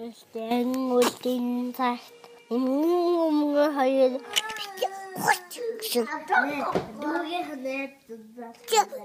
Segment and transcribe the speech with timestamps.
[0.00, 4.16] Тэгтэн үлдэн цагт өмнө өмнө хоёр
[5.76, 6.08] гэсэн.
[7.04, 7.92] Дүүгээ ханаад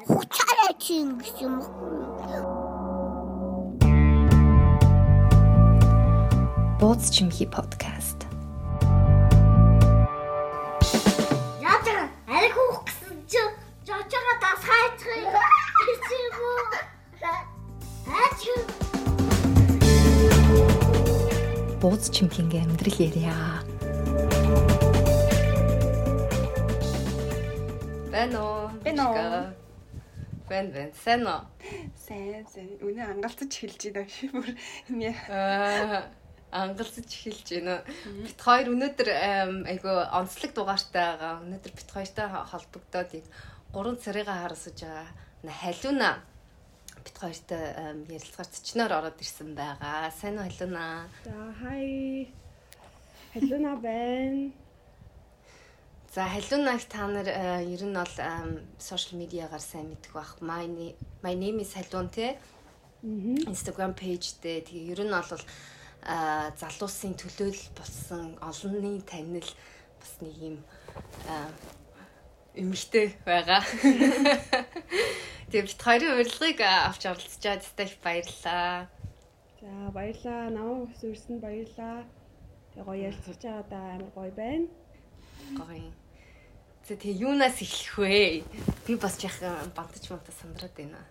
[0.08, 1.54] хуцаараа чинь гэсэн.
[6.80, 8.24] Бууз чимхи подкаст.
[11.60, 13.44] Яатар ариг хөөх гэсэн чи
[13.84, 15.28] жочоо дас хайцгыг
[21.86, 23.62] Бууз чимхинගේ амьдрал ярья.
[28.10, 28.74] Байна уу?
[30.50, 30.90] Бэн бэн.
[30.98, 31.46] Сайн уу?
[31.94, 32.82] Сайн сайн.
[32.82, 34.34] Үнэ ангалцаж хэлж байна шүү.
[34.34, 34.50] Бүр.
[35.30, 36.10] Аа
[36.50, 37.86] ангалцаж эхэлж байна.
[38.18, 39.10] Бит хоёр өнөөдөр
[39.70, 41.46] айгу онцлог дугаартай байгаа.
[41.46, 43.26] Өнөөдөр бит хоёртай холбогдоод яг
[43.70, 45.06] гурван царайгаа харсаж байгаа.
[45.62, 46.18] Халиуна
[47.06, 47.64] бит хоёртой
[48.10, 50.12] ярилцгаар цочноор ороод ирсэн байгаа.
[50.20, 51.06] Сайн уу халиуна?
[51.24, 52.34] За хай.
[53.34, 54.52] Халуна байна.
[56.16, 58.14] За халиунаг та нар э, ер нь бол
[58.80, 60.38] сошиал медиагаар сайн мэддэг бах.
[60.42, 62.38] My name- my name is халиун те.
[63.04, 65.42] Instagram page дээр тэгээ ер нь бол
[66.08, 69.46] а залуусын төлөөлөл болсон олонний танил
[70.02, 70.58] бас нэг юм
[71.30, 71.50] а,
[72.56, 73.62] эмэгтэй байгаа.
[75.52, 78.90] Тэгээ бит хоёрын урилгыг авч оролцож байгаа их баярлаа.
[79.62, 80.50] За баярлаа.
[80.50, 82.04] Намайг ус өрсөнд баярлаа.
[82.74, 84.68] Тэгээ гоё ярилцж байгаа да амар гоё байна.
[85.60, 85.92] Гоё.
[86.88, 88.44] Тэгээ юунаас эхлэх вэ?
[88.86, 91.02] Би бас яхан бантаж мантаа сандраад байна.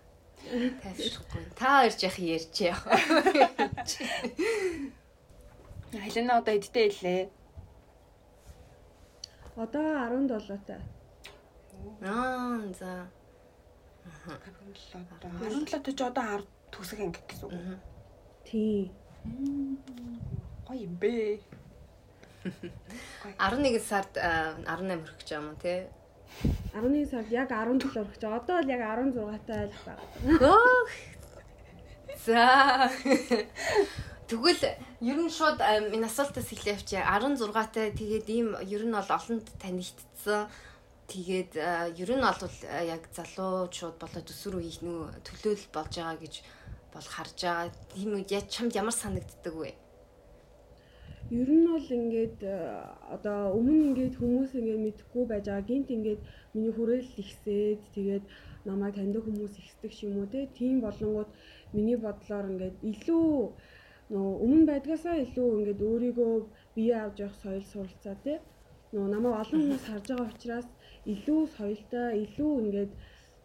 [0.83, 1.43] Тайвшрахгүй.
[1.57, 2.83] Та хоёр яах ярьж яах.
[5.89, 7.29] Халина одоо эдтэй илээ.
[9.55, 10.81] Одоо 17 таа.
[12.01, 13.07] Аа за.
[14.25, 17.79] 17 ч одоо 10 төгсөг анги гэсэн үг.
[18.45, 18.91] Тий.
[20.65, 21.39] Гоё юм бэ.
[23.39, 25.89] 11 сард а, 18 хүрэх юм тий.
[26.73, 28.39] 11 сард яг 17 хүрч байгаа.
[28.41, 30.07] Одоо л яг 16 таа л байгаа.
[30.41, 30.91] Хөөх.
[32.25, 32.89] За.
[34.29, 34.63] Тэгвэл
[35.01, 39.45] ер нь шууд энэ асуултаас эхлэв чи 16 таа тэгээд ийм ер нь бол олонд
[39.61, 40.49] танигдсан.
[41.05, 41.53] Тэгээд
[42.01, 42.33] ер нь а,
[42.81, 46.35] яг залуучууд болоод өсвөр үеийн нүү төлөөлөл болж байгаа гэж
[46.93, 47.69] бол харж байгаа.
[47.93, 49.71] Тийм үед яа чамд ямар санагддаг вэ?
[51.29, 52.37] Ер нь бол ингээд
[53.15, 55.69] одоо өмнө ингээд хүмүүс ингээд мэдхгүй байж байгаа.
[55.69, 56.21] Гинт ингээд
[56.53, 58.25] миний хүрээлэл ихсээд тэгээд
[58.69, 60.49] намайг таньдаг хүмүүс ихсдэг ч юм уу те.
[60.57, 61.29] Тийм болонгууд
[61.73, 63.29] миний бодлоор ингээд илүү
[64.13, 66.33] нөө өмнө байдгаасаа илүү ингээд өөрийгөө
[66.75, 68.33] бие авч явах соёл суралцаа те.
[68.93, 70.67] Нөө намайг олон хүмүүс харж байгаа учраас
[71.05, 72.91] илүү соёлтой, илүү ингээд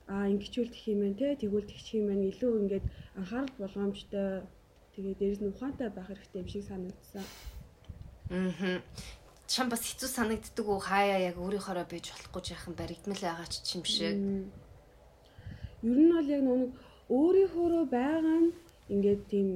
[0.09, 1.37] аа ингэчүүл гэх юм байна те.
[1.37, 2.25] Тэгвэл тэгчих юм байна.
[2.33, 2.85] Илүү ингээд
[3.21, 4.29] анхаарал болгоомжтой
[4.97, 7.27] тэгээд дээрэс нь ухаантай байх хэрэгтэй юм шиг санагдсан.
[8.33, 8.81] Аа.
[9.51, 13.85] Чам бас хэцүү санагддаг уу хаяа яг өөрийнхоороо бийж болохгүй яхан баригдмал байгаа ч юм
[13.85, 14.15] шиг.
[15.83, 16.71] Ер нь бол яг нэг
[17.11, 18.51] өөрийнхөөрөө байгаа нь
[18.95, 19.49] ингээд тийм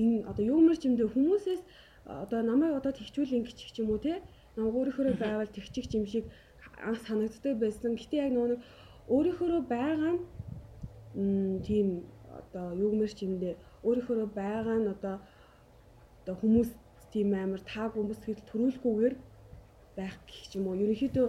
[0.00, 1.62] энэ одоо юмэр чимдээ хүмүүсээс
[2.24, 4.22] одоо намайг одоо тэгчүүл ингэчих юм уу те
[4.56, 6.24] намайг өөрийнхөөрөө байвал тэгчих юм шиг
[7.06, 7.96] санагддаг байсан.
[7.96, 8.60] Гэтэ яг нөгөө нэг
[9.14, 11.88] өөрийнхөөрөө байгаа нь тийм
[12.38, 13.54] одоо юмэр чимдээ
[13.86, 15.16] өөрийнхөөрөө байгаа нь одоо
[16.20, 16.70] одоо хүмүүс
[17.12, 19.14] тийм амар тааг хүмүүс хэд төрүүлэхгүйгээр
[19.96, 20.80] байх гэх юм уу.
[20.84, 21.26] Ерөнхийдөө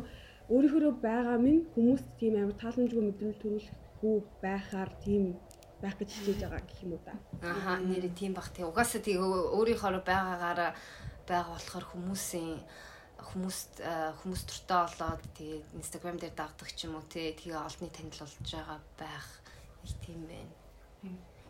[0.52, 5.24] өөрийнхөө байгаа минь хүмүүст тийм амар тааламжгүй мэдрэмж төрүүлэхгүй байхаар тийм
[5.82, 7.14] байх гэж хичээж байгаа гэх юм уу та.
[7.44, 8.66] Аха нэрээ тийм бах тий.
[8.66, 10.72] Угаасаа тий өөрийнхоо байгаагаараа
[11.30, 12.64] байгаа болохоор хүмүүсийн
[13.28, 17.92] хүмүүст э, хүмүүс төртөө олоод тий Instagram дээр дагдаг ч юм уу тий тэгээ олонний
[17.92, 19.28] танил болж байгаа байх
[19.84, 20.54] их тийм байна.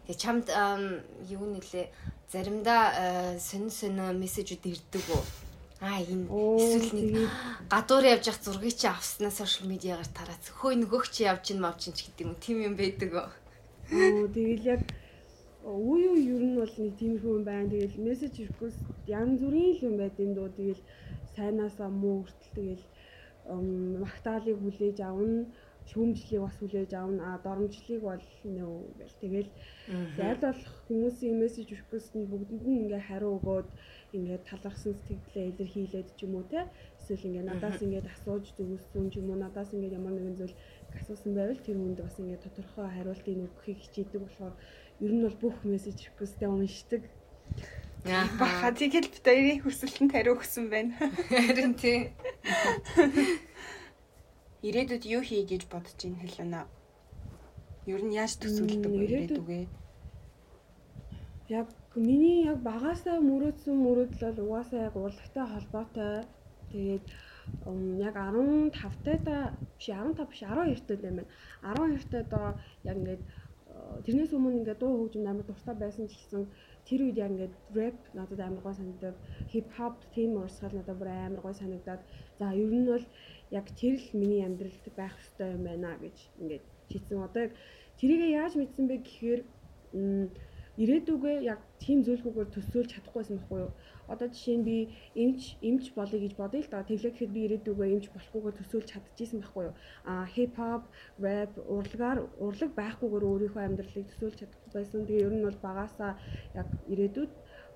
[0.08, 1.88] Тэгээ чамд ам, юу нэлээ
[2.32, 2.84] заримдаа
[3.36, 5.24] э, сонин сонин мессежүүд ирдэг үү?
[5.84, 7.36] Аа энэ эсвэл нэг тэгээд-
[7.70, 10.50] гадуур явж явах зургийг чи авснаа сошиал медиагаар тараац.
[10.50, 12.34] Хөөе нөгөөх чи явж ин мавч ин ч гэдэг юм?
[12.42, 13.30] Тим юм байдаг уу?
[13.94, 14.82] Оо тэгэл яг
[15.68, 17.70] уу юу ер нь бол нэг тиймэрхүү юм байна.
[17.70, 20.82] Тэгэл мессеж request янз бүрийн л юм байд энэ дөө тэгэл
[21.38, 22.86] сайнаасаа муу хүртэл тэгэл
[24.04, 25.48] магтаалыг хүлээж авна
[25.88, 27.22] шүүмжлийг бас хүлээж авна.
[27.32, 29.52] А доромжлыг бол нөө ингээл тэгэл
[30.20, 33.68] яад болох хүмүүсийн мессеж нь бүгдэнд нь ингээ хариу өгөөд
[34.18, 36.68] ингээ талархсан сэтгэлээ илэрхийлээд ч юм уу те.
[37.00, 40.56] Эсвэл ингээ надаас ингээ асууж зүгссэн ч юм уу надаас ингээ ямар нэгэн зүйл
[41.00, 44.56] асуусан байвал тэр хүнд бас ингээ тодорхой хариултыг өгөхийг хичээдэг болохоор
[45.06, 47.02] ер нь бол бүх мессеж request-ээ уншдаг
[48.40, 50.94] Баха тэгэл бид хоёрын хүсэлтэнд хариу өгсөн байна.
[51.28, 52.12] Харин тий.
[54.64, 56.62] Ирээдүйд юу хий гэж бодож байна хэлэнэ.
[57.92, 59.66] Ер нь яаж төсөөлдөг вэ Ирээдүйд- ирээдүгээ?
[61.50, 61.68] яг
[61.98, 66.26] Миний яг багасаа мөрөөдсөн мөрөөдөл бол угаасаа яг урлагтай холбоотой.
[66.70, 67.06] Тэгээд
[68.06, 71.26] яг 15 таа биш 15 биш 12 таа юм байна.
[71.64, 72.48] 12 таа
[72.86, 73.22] яг ингээд
[74.06, 76.44] тэрнээс өмнө ингээд дуу хөгжим амар дуртай байсан ч гэсэн
[76.88, 79.16] тэр үед яг ингээд рэп надад амар гой санагдав.
[79.52, 82.02] Хип хоп тийм урсгал надад бүр амар гой санагдаад
[82.40, 83.06] за ер нь бол
[83.52, 87.26] яг тэр л миний амьдралд байх хэрэгтэй юм байна гэж ингээд шийдсэн.
[87.28, 87.54] Одоо яг
[88.00, 89.42] тэрийг яаж мэдсэн бэ гэхээр
[90.78, 93.72] ирээдүгөө яг тийм зүйлгүйгээр төсөөлж чадахгүйсэн байхгүй юу?
[94.08, 94.78] Одоо жишээ нь би
[95.16, 96.84] эмч эмч болъё гэж бодъё л да.
[96.88, 99.76] Тэглээ гэхэд би ирээдүгөө эмч болохгүйгээр төсөөлж чадчихсан байхгүй юу?
[100.08, 100.84] А хип хоп,
[101.20, 105.08] рэп, урлагаар урлаг байхгүйгээр өөрийнхөө амьдралыг төсөөлж чадахгүй байсан.
[105.08, 106.12] Тэгээ ер нь бол багасаа
[106.56, 107.34] яг ирээдүйд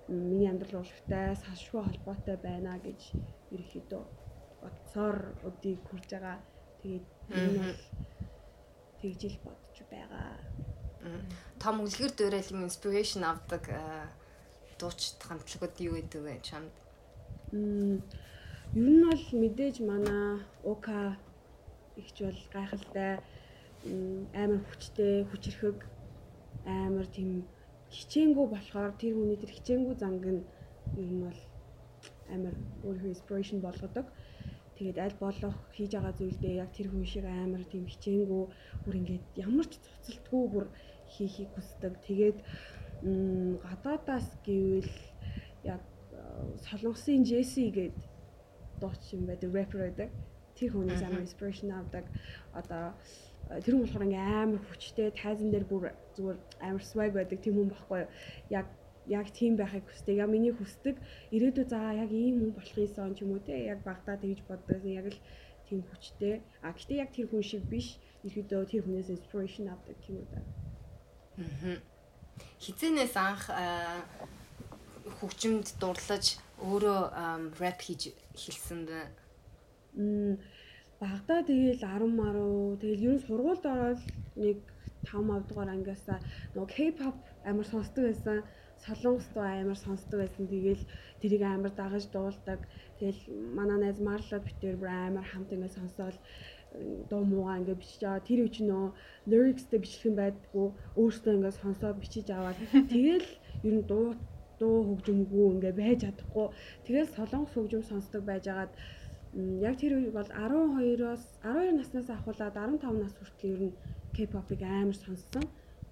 [0.07, 2.99] миний амьдрал урлагтай, салшгүй холбоотой байна гэж
[3.53, 4.03] ерөөхдөө
[4.61, 5.17] бодсоор
[5.47, 6.37] өдийг хүрж байгаа.
[6.81, 7.05] Тэгээд
[7.37, 7.81] энэ бол
[9.01, 10.61] тэгж л бодож байгаа
[11.61, 13.63] том үлгэр дуурайл инспирэшн авдаг
[14.81, 16.73] дууч хамтлагууд юу гэдэг вэ чамд?
[17.53, 20.41] Ер нь бол мэдээж манай
[20.71, 20.87] УК
[22.01, 23.11] ихч бол гайхалтай
[24.41, 25.77] амар хүчтэй хүчрхэг
[26.65, 27.45] амар тийм
[27.95, 30.43] хичээнгүү болохоор тэр хүний тэр хичээнгүү занг нь
[30.97, 31.39] нь бол
[32.33, 32.55] амар
[32.85, 34.07] өөрийнхөө инспирэшн болгодог.
[34.77, 38.43] Тэгээд аль болох хийж байгаа зүйлдээ яг тэр хүн шиг амар тийм хичээнгүү
[38.83, 40.65] бүр ингээд ямар ч цуцалтгүй бүр
[41.13, 41.93] хийхийг хүсдэг.
[42.07, 42.37] Тэгээд
[43.01, 44.94] гадаадаас гэвэл
[45.65, 45.81] яг
[46.69, 47.98] солонгосын Jesse гээд
[48.81, 50.09] дууч юм байдаг, rapper байдаг.
[50.56, 52.06] Тэр хүнээс амар inspiration авдаг.
[52.53, 52.94] Одоо
[53.62, 57.69] тэр хүн болохоор ингээм амар хүчтэй, тайзан дээр бүр зүгээр амар swag байдаг тийм хүн
[57.74, 58.09] байхгүй юу?
[58.50, 58.68] Яг
[59.09, 60.21] яг тийм байхыг хүсдэг.
[60.21, 60.95] Яг миний хүсдэг
[61.33, 63.65] ирээдүйд заа яг ийм хүн болохын сон ч юм уу те.
[63.65, 64.86] Яг багтаа тэгж боддог.
[64.86, 65.19] Яг л
[65.65, 66.45] тийм хүчтэй.
[66.62, 67.98] А гэтээ яг тэр хүн шиг биш.
[68.21, 70.39] Ерөөдөө тэр хүнээс inspiration авдаг юм уу да.
[72.63, 73.43] Хизэнээс анх
[75.19, 76.25] хөгжимд дурлаж
[76.61, 77.01] өөрөө
[77.61, 78.01] рэп хийж
[78.35, 78.99] эхэлсэн бэ?
[81.01, 84.01] Багада тэгэл 10 маруу тэгэл ер нь сургуульд ороод
[84.38, 84.57] нэг
[85.09, 86.19] 5 5 дугаар ангиасаа
[86.53, 87.17] нөгөө K-pop
[87.49, 88.38] амар сонсдог байсан.
[88.85, 90.45] Солонгос дуу амар сонсдог байсан.
[90.45, 90.83] Тэгэл
[91.21, 92.59] тэрийг амар дагаж дуулдаг.
[92.99, 93.21] Тэгэл
[93.57, 96.17] манай найз Марла битэр амар хамт ингэ сонсоол
[97.09, 98.85] дуу муугаа ингээ бичиж аваа тэр үуч нөө
[99.29, 100.68] lyricsтэй бичлэх юм байдгүй
[101.01, 102.57] өөртөө ингээ сонсоод бичиж аваад
[102.94, 103.29] тэгэл
[103.68, 104.07] ер нь дуу
[104.62, 106.47] дуу хөгжимгүй ингээ байж чадахгүй
[106.85, 108.71] тэгэл солонгос хөгжим сонсдог байжгаад
[109.68, 113.75] яг тэр үе бол 12-оос 12 наснаас ахуулаад 15 нас хүртэл ер нь
[114.15, 115.45] K-pop-ыг амар сонссон.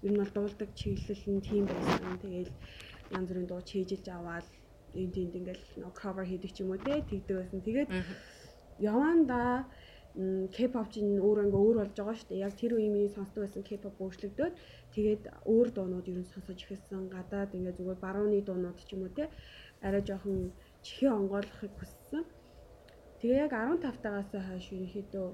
[0.03, 2.19] Ер нь бол дуулдаг чиглэл нь тийм байсан.
[2.19, 2.51] Тэгэл
[3.15, 4.47] янз бүрийн дуу чийжилж аваад
[5.01, 5.63] энд энд ингээл
[5.99, 7.59] cover хийдэг ч юм уу те тэгдэг байсан.
[7.63, 7.89] Тэгээд
[8.91, 9.39] яванда
[10.17, 12.43] K-pop чинь өөр ингээ өөр болж байгаа шүү дээ.
[12.47, 14.53] Яг тэр үеийн сонсдог байсан K-pop өөрчлөгдөөд
[14.95, 17.13] тэгээд өөр дуунууд ер нь сонсож эхэлсэн.
[17.13, 19.29] Гадаад ингээ зүгээр барууны дуунууд ч юм уу те
[19.85, 20.51] арай жоохон
[20.81, 22.23] чихээ онгойлгохыг хүссэн.
[23.21, 25.27] Тэгээ яг 15 тагаас хойш ерөнхийдөө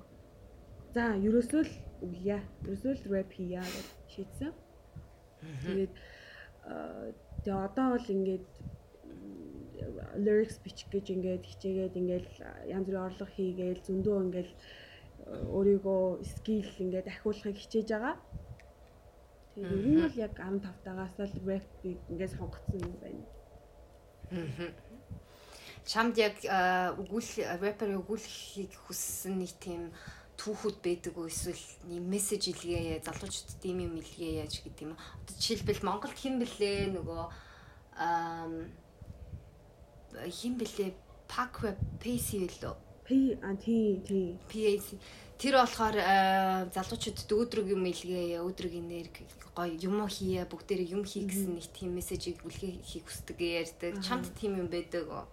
[0.94, 1.74] за ерөөсөө л
[2.06, 2.40] үгийа.
[2.68, 4.52] Ерөөсөө л рэп хийя гэж шийдсэн.
[5.66, 5.94] Тэгээд
[7.44, 8.46] тэгээ одоо бол ингээд
[10.18, 12.28] lyrics бичих гэж ингээд хичээгээд ингээд
[12.70, 14.52] янз бүрийн орлого хийгээл зөндөө ингээд
[15.26, 18.16] өөрийгөө skill ингээд ахиулахыг хичээж байгаа.
[19.56, 23.26] Тэгээд ер нь бол яг 15 тагаас л rap ингээд сонгогдсон юм байна.
[25.86, 26.36] Чамд яг
[27.02, 27.30] өгүүл
[27.62, 29.94] рэпер өгүүлэхийг хүссэн нэг тийм
[30.36, 34.98] түүхүүд байдаг уу эсвэл нэг мессеж илгээе залуучуудад ийм юм илгээе яаж гэдэг юм.
[34.98, 37.22] Одоо жишээлбэл Монголд хэн блэ нөгөө
[37.96, 38.50] аа
[40.14, 40.94] хин блэ
[41.28, 42.76] Pacweb PC лөө.
[43.06, 44.38] P а тий тий.
[44.50, 44.98] PAC.
[45.38, 45.98] Тэр болохоор
[46.72, 49.08] залуучуудад өөдрөг юм илгээе, өөдрөгийн нэр
[49.52, 54.00] гоё юм хийе, бүгдээрээ юм хий гэсэн нэг тийм мессежийг үлгээхийг хүсдэг ярьдаг.
[54.00, 55.28] Чамд тийм юм байдаг уу?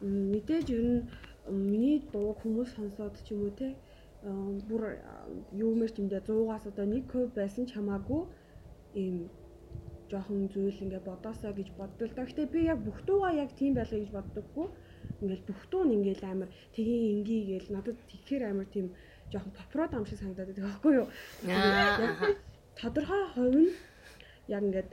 [0.00, 1.02] Мэдээж ер нь
[1.50, 3.76] миний дуу хүмүүс сонсоод ч юм уу те
[4.68, 4.98] бүр
[5.54, 8.22] юу мэр ч юм дэ 100-аас одоо 1% байсан ч хамаагүй
[8.98, 9.30] ийм
[10.10, 12.24] жоохон зүйл ингээ бодоосаа гэж боддог л да.
[12.28, 14.68] Гэтэ би яг бүх дуугаа яг тийм байлаа гэж боддоггүй.
[15.22, 18.86] Ингээл бүх дуу нь ингээл амар тгийн ингийн гээл надад тэгэхээр амар тийм
[19.32, 21.06] жоохон попрод ам шиг санагдаад байдаг байхгүй юу?
[22.80, 23.72] Тодорхой хувь нь
[24.48, 24.90] яг ингээд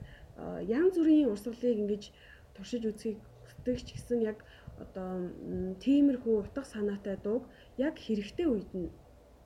[0.68, 2.04] янз бүрийн урсгалыг ингэж
[2.56, 4.44] туршиж үзхийг хүсдэг ч гэсэн яг
[4.84, 5.32] одоо
[5.80, 8.92] тиймэрхүү утга санаатай дууг яг хэрэгтэй үед нь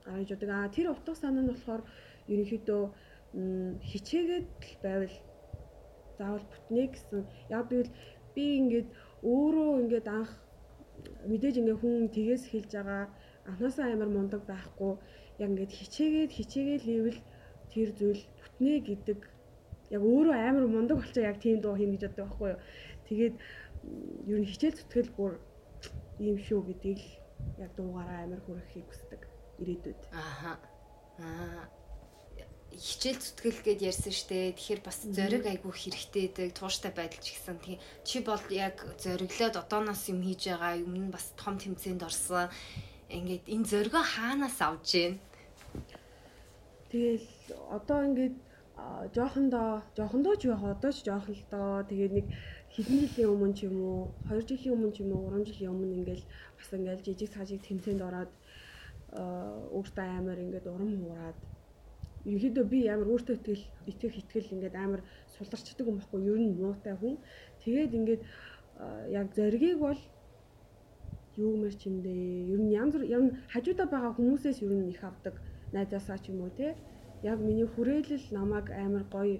[0.05, 0.49] гаргаж удаг.
[0.49, 1.83] А тэр утга санаа нь болохоор
[2.31, 2.83] ерөнхийдөө
[3.89, 4.49] хичээгээд
[4.81, 5.15] байвал
[6.19, 7.21] заавал бүтнэ гэсэн.
[7.55, 7.91] Яг тэгвэл
[8.35, 8.88] би ингээд
[9.23, 10.31] өөрөө ингээд анх
[11.29, 13.03] мэдээж ингээд хүн тгээс хэлж байгаа
[13.49, 14.93] анхаасаа амар мундаг байхгүй
[15.41, 17.19] яг ингээд хичээгээд хичээгээл ивэл
[17.71, 19.19] тэр зүйл бүтнэ гэдэг
[19.95, 22.61] яг өөрөө амар мундаг болчоо яг тийм дуу хийнэ гэж боддог байхгүй юу.
[23.07, 23.35] Тэгээд
[24.31, 25.33] ер нь хичээл зүтгэл бүр
[26.25, 27.01] ийм шүү гэдгийг
[27.63, 29.21] яг дуугаараа амар хүрэхийг хүсдэг
[29.61, 30.01] ирээдүйд.
[30.11, 30.53] Ааха.
[31.23, 31.78] Аа
[32.75, 34.53] хичээл зүтгэл гэд ярьсан штэ.
[34.53, 37.77] Тэгэхээр бас зориг айгүй хэрэгтэй гэдэг тууштай байдал ч гэсэн тий.
[38.05, 42.47] Чи бол яг зориглоод одооноос юм хийж байгаа юм нь бас том тэмцээнд орсон.
[43.09, 45.13] Ингээд энэ зоригоо хаанаас авж ийн?
[46.93, 47.27] Тэгэл
[47.73, 48.35] одоо ингээд
[49.15, 52.27] жоохондоо жоохондоо ч байх одоо ч жоох л доо тэгээд нэг
[52.73, 55.97] хэдэн жилийн өмнө ч юм уу 2 жилийн өмнө ч юм уу 3 жилийн өмнө
[55.99, 56.21] ингээд
[56.57, 58.31] бас ингээд жижиг сажиг тэмцээнд ороод
[59.77, 61.38] өөртөө амар ингээд урам хуураад
[62.29, 65.01] ерөнхийдөө би амар өөртөө итгэл итгэх итгэл ингээд амар
[65.36, 67.15] суларчдаг юм баггүй ер нь муутай хүн
[67.63, 68.21] тэгээд ингээд
[69.17, 70.00] яг зоригийг бол
[71.45, 74.74] юу мэр ч юм дээ ер нь янз бүр ер нь хажуудаа байгаа хүмүүсээс ер
[74.75, 75.36] нь их авдаг
[75.74, 76.75] найзаасаа ч юм уу те
[77.24, 79.38] яг миний хүрээлэл намайг амар гоё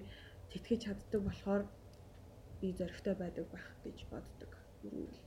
[0.51, 1.62] тэтгэж чаддаг болохоор
[2.60, 4.51] би зөрөгтэй байдаг байх гэж боддог.
[4.84, 5.22] Ер нь бол.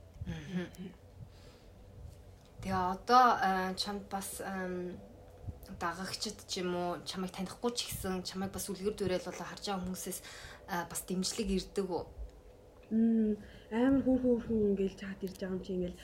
[2.61, 3.25] Тэгээ одоо
[3.81, 4.29] чамд бас
[5.79, 9.83] дагагчд ч юм уу чамайг танихгүй ч гэсэн чамайг бас үлгэр дуурайл болоо харж байгаа
[9.83, 10.19] хүмүүсээс
[10.91, 12.03] бас дэмжлэг ирдэг үү?
[13.73, 15.97] Амар хөөр хөөрхөн ингээл чат ирж байгаа юм чи ингээл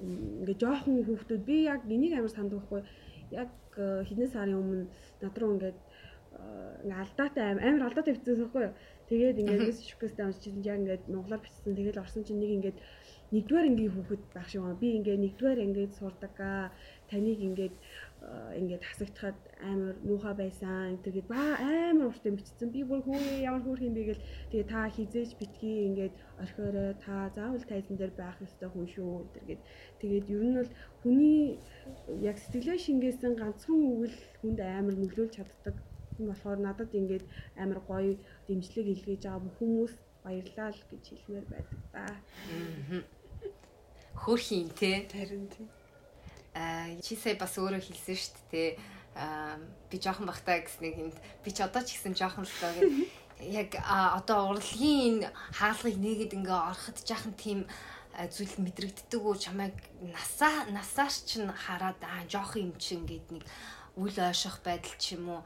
[0.00, 1.42] ингээ жоохон хүүхдүүд.
[1.44, 2.80] Би яг энийг амар санд байхгүй.
[3.30, 4.84] Яг э, хэдэн сарын өмнө
[5.20, 8.74] над руу ингээд э, ингээ алдаатай амар алдаатай бичсэн байхгүй юу?
[9.10, 11.76] Тэгээд ингээд шүкэстэй уншижсэн яг ингээд монголоор бичсэн.
[11.76, 12.78] Тэгээд орсон чинь нэг ингээд
[13.36, 14.82] нэгдүгээр ангийн хүүхэд байх шиг байна.
[14.82, 16.34] Би ингээд нэгдүгээр ангид сурдаг
[17.10, 17.74] таныг ингээд
[18.60, 19.38] ингээд хасагдахад
[19.70, 23.94] амар муухай байсан тэгээд ба амар урт юм бичсэн би бүр хөөе ямар хөөрх юм
[23.96, 28.86] бэ гэл тэгээ та хизээж битгий ингээд орхиорой та заавал тайзан дээр байх ёстой хүн
[28.94, 29.58] шүү гэдэг
[30.00, 31.40] тэгээд ер нь бол хүний
[32.30, 35.76] яг сэтгэлээ шингээсэн ганцхан үг л хүнд амар нөлөөлж чаддаг
[36.12, 37.24] тийм болохоор надад ингээд
[37.62, 38.12] амар гоё
[38.46, 42.04] дэмжлэг илгээж байгаа бүх хүмүүс баярлаа л гэж хэлмээр байдаг да.
[44.22, 45.08] Хөөрхийн те.
[45.08, 45.79] Харин тийм.
[46.54, 48.70] Аа чи сая бас өөрөө хэлсэн шүү дээ.
[49.14, 49.58] Аа
[49.90, 51.16] би жоохон бахтаа гэснэг энд.
[51.44, 52.72] Би ч одоо ч гэсэн жоохон л тоо
[53.40, 57.64] яг одоо урлагийн энэ хаалгыг нээгээд ингээ ороход жаахан тийм
[58.12, 63.44] а, зүйл мэдрэгддэг үү чамайг насаа насааш ч хараад аа жоох юм чи ингээд нэг
[63.96, 65.42] үл ойшох байдал ч юм уу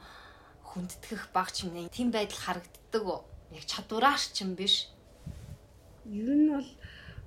[0.75, 1.87] хүндэтгэх баг ч юм.
[1.89, 3.23] Тийм байдал харагддаг уу
[3.55, 4.91] яг чадвараар ч юм биш.
[6.05, 6.69] Ер нь бол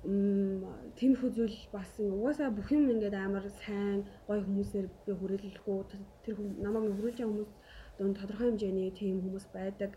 [0.04, 0.62] м,
[0.98, 5.78] тиймэрхүү зүйл бас угаасаа бүх юм ингээд амар сайн гоё хүмүүсээр би хүрээлэхгүй
[6.22, 7.52] тэр хүм намайг хүрээлж байгаа хүмүүс
[7.98, 9.92] дунд тодорхой хэмжээний тийм хүмүүс байдаг.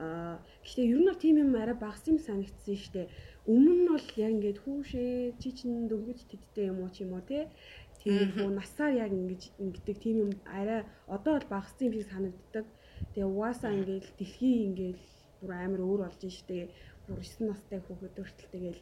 [0.00, 3.08] Аа гэхдээ ер нь бол тийм юм арай багсан юм санагдсан шүү дээ.
[3.52, 7.22] Өмнө нь бол яг ингээд хүүшээ чи чин дөнгөж тедтэй юм уу ч юм уу
[7.30, 7.52] те.
[8.00, 12.66] Тиймэрхүү насаар яг ингэж ингэдэг тийм юм арай одоо бол багсан юм шиг санагддаг.
[13.12, 14.98] Тэгээ угаасаа ингээд дэлхий ингээд
[15.44, 16.72] бүр амар өөр болж штэ
[17.04, 18.80] бүр 9 настай хүүхэд хүртэл тэгэл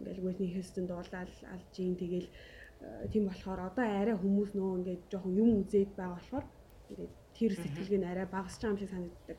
[0.00, 5.02] ингээл Whitney Houston дуулаад алж ийн тэгэл э, тийм болохоор одоо арай хүмүүс нөө ингээд
[5.10, 6.46] жоохон юм үзээд байгаа болохоор
[6.90, 9.38] ингээд тэр сэтгэлгээ нь арай багасч байгаа юм шиг санагддаг.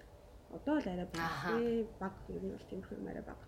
[0.56, 1.20] Одоо л арай баг.
[1.20, 1.50] Аха.
[1.60, 3.40] Ээ, Баг ер нь бол тиймэрхүү юм арай баг.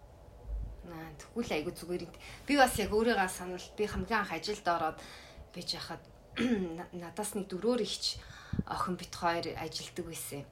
[0.92, 2.14] Аа тэгвэл айгу зүгээр юм.
[2.48, 4.98] Би бас яг өөрийгөө санал би хамгийн анх ажилд ороод
[5.54, 6.04] биж яхад
[7.02, 8.18] надаас нэг дөрөөр ихч
[8.66, 10.44] охин бит хоёр ажилдаг байсан.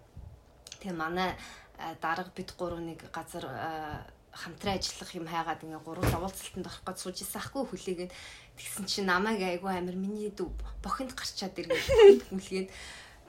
[0.80, 1.34] Тэгээ манай
[1.78, 6.83] а, дарга бит гурав нэг газар а, хамтран ажиллах юм хайгаад ингээ гурав давуулцалтанд орох
[6.86, 8.12] гэж сууж исэн ахгүй хүлээгээд
[8.57, 10.50] тэгсэн чинь намайг айгу амир миний дүү
[10.86, 12.69] бохинд гарчаад иргээд хүлгээд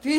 [0.02, 0.16] би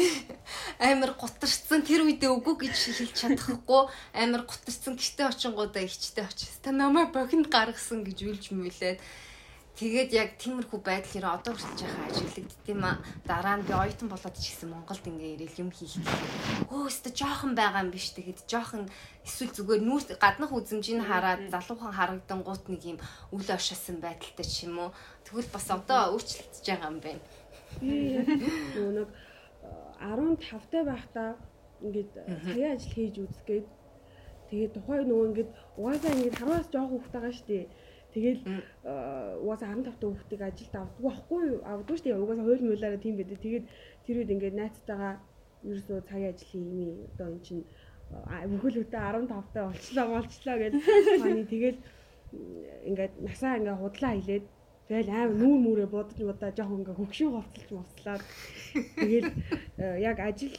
[0.79, 3.89] амар гутарсан тэр үедээ үгүй гэж хэлж чадахгүй.
[4.13, 9.01] Амар гутарсан гэртээ очингуудаа ихчтэй очиж та намайг бохинд гаргасан гэж үлж мүлээд
[9.71, 12.99] Тэгээд яг тиймэрхүү байдал нэр одоо хүртэл яхаа ажиглагдд юм а.
[13.23, 15.95] Дараа нь би оюутан болоод ч гэсэн Монголд ингээ ирэл юм хийх.
[16.67, 18.91] Өө өстө жоохон байгаа юм биш тэгэд жоохон
[19.23, 22.97] эсвэл зүгээр нүүр гаднах үзмжийг хараад залуухан харагдан гут нэг юм
[23.31, 24.91] үл ошиосон байдалтай ч юм уу.
[25.23, 27.23] Тэгвэл бас одоо өөрчлөгдөж байгаа юм байна.
[27.79, 29.07] Нэг э,
[30.03, 31.29] 15 таа байхдаа
[31.81, 33.67] ингээд э, цагийн ажил хийж үзгээд
[34.49, 37.65] тэгээд тухайн нөгөө ингээд угаасаа ингээд харваас жоох хүүхд байгаа шүү дээ.
[38.11, 38.41] Тэгэл
[39.43, 41.59] угаасаа 15 таа хүүхдийг ажилд авдаг байхгүй юу?
[41.63, 42.21] авдаг шүү дээ.
[42.23, 43.39] Угаасаа хууль муулаараа тийм байдаг.
[43.39, 43.65] Тэгээд
[44.05, 45.13] тэр үед ингээд найзтайгаа
[45.63, 47.63] ерөөсөө цагийн ажлын юм одоо эн чинь
[48.33, 50.73] а, бүхэл бүтэ 15 таа болчлоо болчлоо гэж
[51.21, 51.79] хааны тэгэл
[52.89, 54.45] ингээд насаа ингээд худлаа хилээд
[54.87, 58.23] тэгэл аим нүүр мүрээ бодож удаа жоохон ингээ хөгшин хувцалж мовслаад
[58.97, 59.29] тэгэл
[60.09, 60.55] яг ажил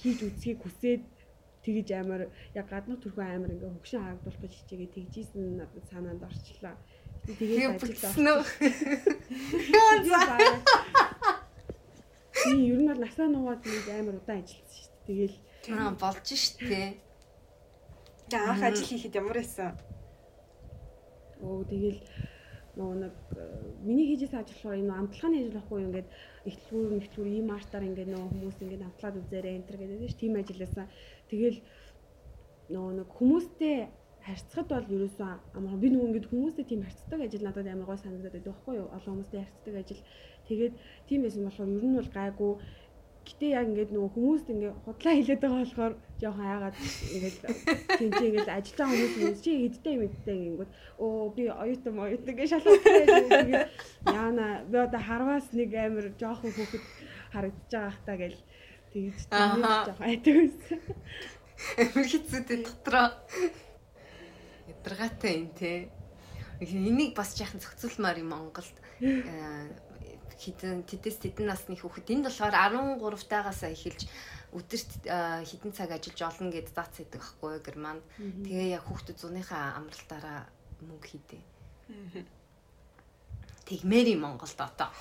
[0.00, 1.02] хийж үзхийг хүсээд
[1.66, 2.22] тэгэж амар
[2.54, 6.74] яг гаднах төрхөө амар ингээ хөгшин харагдуулах гэж хичээгээ тэгжсэн надад санаанд орчлоо.
[7.26, 8.42] Тэгээ Тэгээд бүтсэн үү?
[12.46, 15.06] Би ер нь бол насаа нуугаад нэг амар удаан ажилласан шүү дээ.
[15.10, 15.36] Тэгэл
[15.74, 16.94] Аа болж штэ.
[18.30, 19.74] Тэгээ анх ажил хийхэд ямар байсан?
[21.42, 22.00] Оо тэгэл
[22.78, 23.42] нөгөө нэг э,
[23.82, 26.08] миний хийжсэн ажил болохоор энэ амтлагын ажил байхгүй юу ингээд
[26.46, 30.34] ихтлгүүр нэгтлгүүр ийм артаар ингээд нөгөө хүмүүс ингээд амтлаад үзээрэй энэ төр гэдэг чинь тийм
[30.36, 30.86] ажил байсан.
[31.30, 31.58] Тэгэл
[32.72, 33.76] нөгөө нэг хүмүүстэй
[34.26, 38.34] харьцахад бол ерөөсөө амар би нөгөө ингээд хүмүүстэй тийм харьцдаг ажил надад амар гой санагдаад
[38.34, 38.88] байдаг байхгүй юу?
[38.90, 40.02] Олон хүмүүстэй харьцдаг ажил.
[40.50, 40.74] Тэгээд
[41.06, 42.52] тийм байсан болохоор ер нь бол гайгүй
[43.26, 47.36] Гэтэ яг ингээд нөгөө хүмүүст ингээд худлаа хилээд байгаа болохоор жоохон айгаад ингээд
[47.98, 50.70] тийм чи ингээд ажиллаж байгаа хүмүүс чи эдтэй мэдтэй гингүүд
[51.02, 53.66] оо би оюутан оюутан гэж тэгээд
[54.14, 56.84] яана би одоо харваас нэг амир жоохон хөөхд
[57.34, 58.38] харагдаж байгаа хта гэл
[58.92, 60.80] тэгж жоохон айдаг байсан.
[61.80, 63.08] Амир хэцүүтэй дотроо.
[64.68, 65.88] Ядаргаатай юм те.
[66.60, 68.76] Энийг бас яахан зохицуулмаар юм Монголд
[70.36, 72.52] хідэн тэдэс тэдэн насны хүүхэд энд болохоор
[73.00, 74.04] 13 таагаас эхэлж
[74.52, 74.90] өдөрт
[75.48, 78.04] хідэн цаг ажиллаж олно гэд зац хийдэг байхгүй германд.
[78.16, 80.44] Тэгээ яг хүүхдүүд зуныхаа амралтаараа
[80.84, 81.40] мөнгө хийдэ.
[83.66, 84.92] Тэгмээр юм Монголд одоо.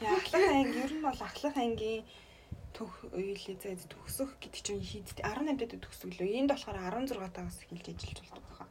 [0.00, 2.02] Ахлах анги ер нь бол ахлах ангийн
[2.76, 6.30] төх үйлээ зайд төгсөх гэдэг чинь хийд 18 дэд төгсөг лөө.
[6.38, 8.70] Энд болохоор 16 тагаас эхэлж ажиллаж болдог байна.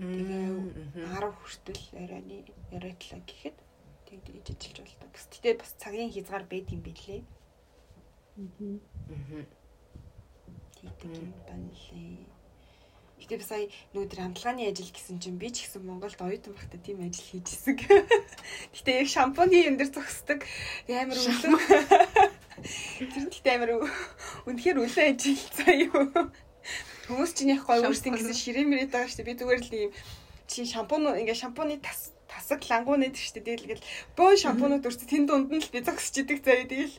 [0.00, 0.48] Тэгээ
[0.96, 2.36] 10 хүртэл ярианы
[2.72, 3.56] яриатлаа гэхэд
[4.08, 5.10] тэгээд ээж ажиллаж болдог.
[5.12, 7.20] Гэс тэгтээ бас цагийн хязгаар байд юм билээ.
[8.40, 9.44] Аа.
[10.80, 12.24] Тэгдэг юм байна лээ.
[13.20, 17.04] Гэтэ би сая нүүдэр хамтлагын ажил гэсэн чинь би ч гэсэн Монголд оюутан багтаа тийм
[17.04, 17.76] ажил хийжсэн.
[18.74, 20.40] Гэтэ яг шампуны юм дээр зогсдог
[20.88, 22.29] амар үлэн.
[22.62, 23.70] Тэр нь гэтэ амар
[24.48, 26.30] үнэхээр үлэн ажил заяа.
[27.08, 29.28] Хүмүүс чинь яг үрсэн гэсэн ширээ мэрэд байгаа шүү дээ.
[29.28, 29.92] Би зүгээр л юм
[30.50, 33.58] чи шампунь ингээ шампуны тас тасаг лангуунууд шүү дээ.
[33.62, 33.86] Тэгэл
[34.18, 36.70] бөө шампунууд үрсэ тэн дунд нь л би зогсож идэг заяа.
[36.70, 36.96] Тэгэл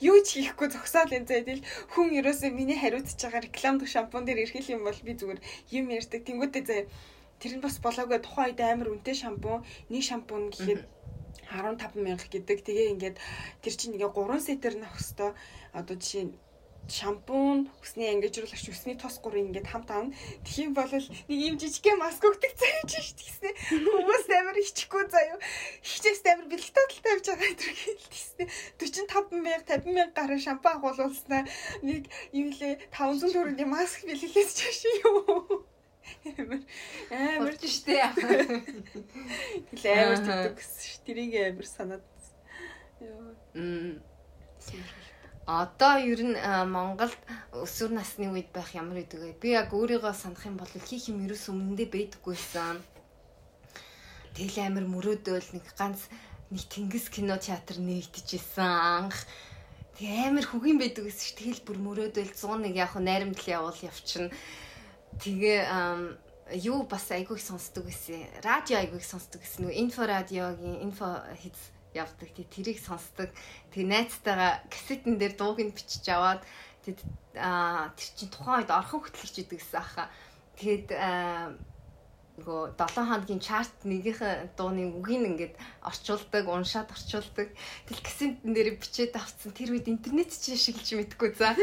[0.00, 1.44] юу ч хийхгүй зогсоол энэ заяа.
[1.48, 5.40] Тэгэл хүн ерөөсөө миний хариуцж байгаа рекламд шампун дээр ирхэл юм бол би зүгээр
[5.76, 6.20] юм ярьдаг.
[6.24, 6.86] Тэнгүүтээ заяа.
[7.40, 10.80] Тэр нь бас болоогүй тухайн үед амар үнэтэй шампун, нэг шампун гэхэд
[11.50, 12.58] 15 мянга гэдэг.
[12.64, 13.16] Тэгээ ингээд
[13.62, 15.30] тэр чинь ингээ 3 сетер нөх хөстөө.
[15.74, 16.34] Одоо жишээ нь
[16.88, 20.12] шампунь, хүсний ангижруулагч, хүсний тос гурыг ингээд хамт аавна.
[20.44, 23.52] Тэгхийн бол нэг юм жижигхэн маск өгдөг заяа ч гэсэн
[23.88, 25.38] хүмүүс амар хичихгүй заяа.
[25.80, 28.46] Хичээс амар бэлэг тотал тавьж байгаа энэ хэлчихсэн.
[28.76, 31.42] 45 мянга, 50 мянга гаруй шампунь агуулуулснаа
[31.80, 32.02] нэг
[32.36, 35.64] юм лээ 500 төгрөгийн маск бэлгэлээс чаш юу.
[36.24, 36.60] Амар
[37.10, 38.00] амар ч штэ.
[39.70, 40.92] Тэгэл амар тэгдэг гэсэн ш.
[41.04, 42.04] Тэрийг амар санаад.
[43.54, 44.00] Мм.
[45.44, 46.36] Одоо ер нь
[46.72, 47.20] Монголд
[47.52, 49.32] өсвөр насны үед байх ямар гэдэг вэ?
[49.36, 52.80] Би яг өөрийгөө санах юм бол хийх юм ерөөс өмнөдөө байдаггүйсэн.
[54.32, 56.08] Тэгэл амир мөрөөдөөл нэг ганц
[56.48, 58.64] нэг тэнгис кино театр нэгдэжсэн
[59.04, 59.28] анх.
[60.00, 61.36] Тэг амир хөгийн байдаг гэсэн ш.
[61.36, 64.32] Тэгэл бүр мөрөөдөөл 101 яг найрамдал явуул явчихна.
[65.22, 65.58] Тэгээ
[66.64, 68.44] юу бас айгүйг сонсдог гэсэн.
[68.44, 69.64] Радио айгүйг сонсдог гэсэн.
[69.64, 71.56] Нөгөө инфо радиогийн инфо хийц
[71.94, 72.28] явдаг.
[72.34, 73.30] Тэг тэрийг сонсдог.
[73.72, 76.42] Тэг найзтайгаа кассетэн дээр дууг нь бичиж аваад
[76.84, 77.00] тэг
[77.38, 80.10] аа тэр чинь тухайн үед орхон хөтлөгч идэг гэсэн аха.
[80.60, 80.88] Тэгээд
[82.34, 85.54] нөгөө 7 хоногийн чарт нэгийнхэн дууны үгийг ингээд
[85.86, 87.48] орчуулдаг, уншаад орчуулдаг.
[87.86, 89.54] Тэгэл кассетэн дээр бичээд авцсан.
[89.54, 91.54] Тэр үед интернет чинь ашиглаж мэдгүй за.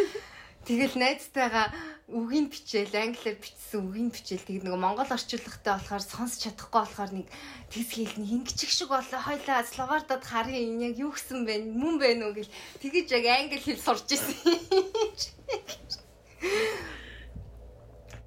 [0.61, 1.73] Тэгэл найзтайгаа
[2.05, 7.27] үгийг бичээл англиар бичсэн үгийг бичээл тэгээд нөгөө монгол орчуулгатай болохоор сонсч чадахгүй болохоор нэг
[7.73, 12.07] тэгс хэлний хингчих шиг болоо хойлоо словардад харъя энэ яг юу гэсэн бэ мөн бэ
[12.13, 14.37] нүг гэл тэгэж яг англи хэл сурч ирсэн.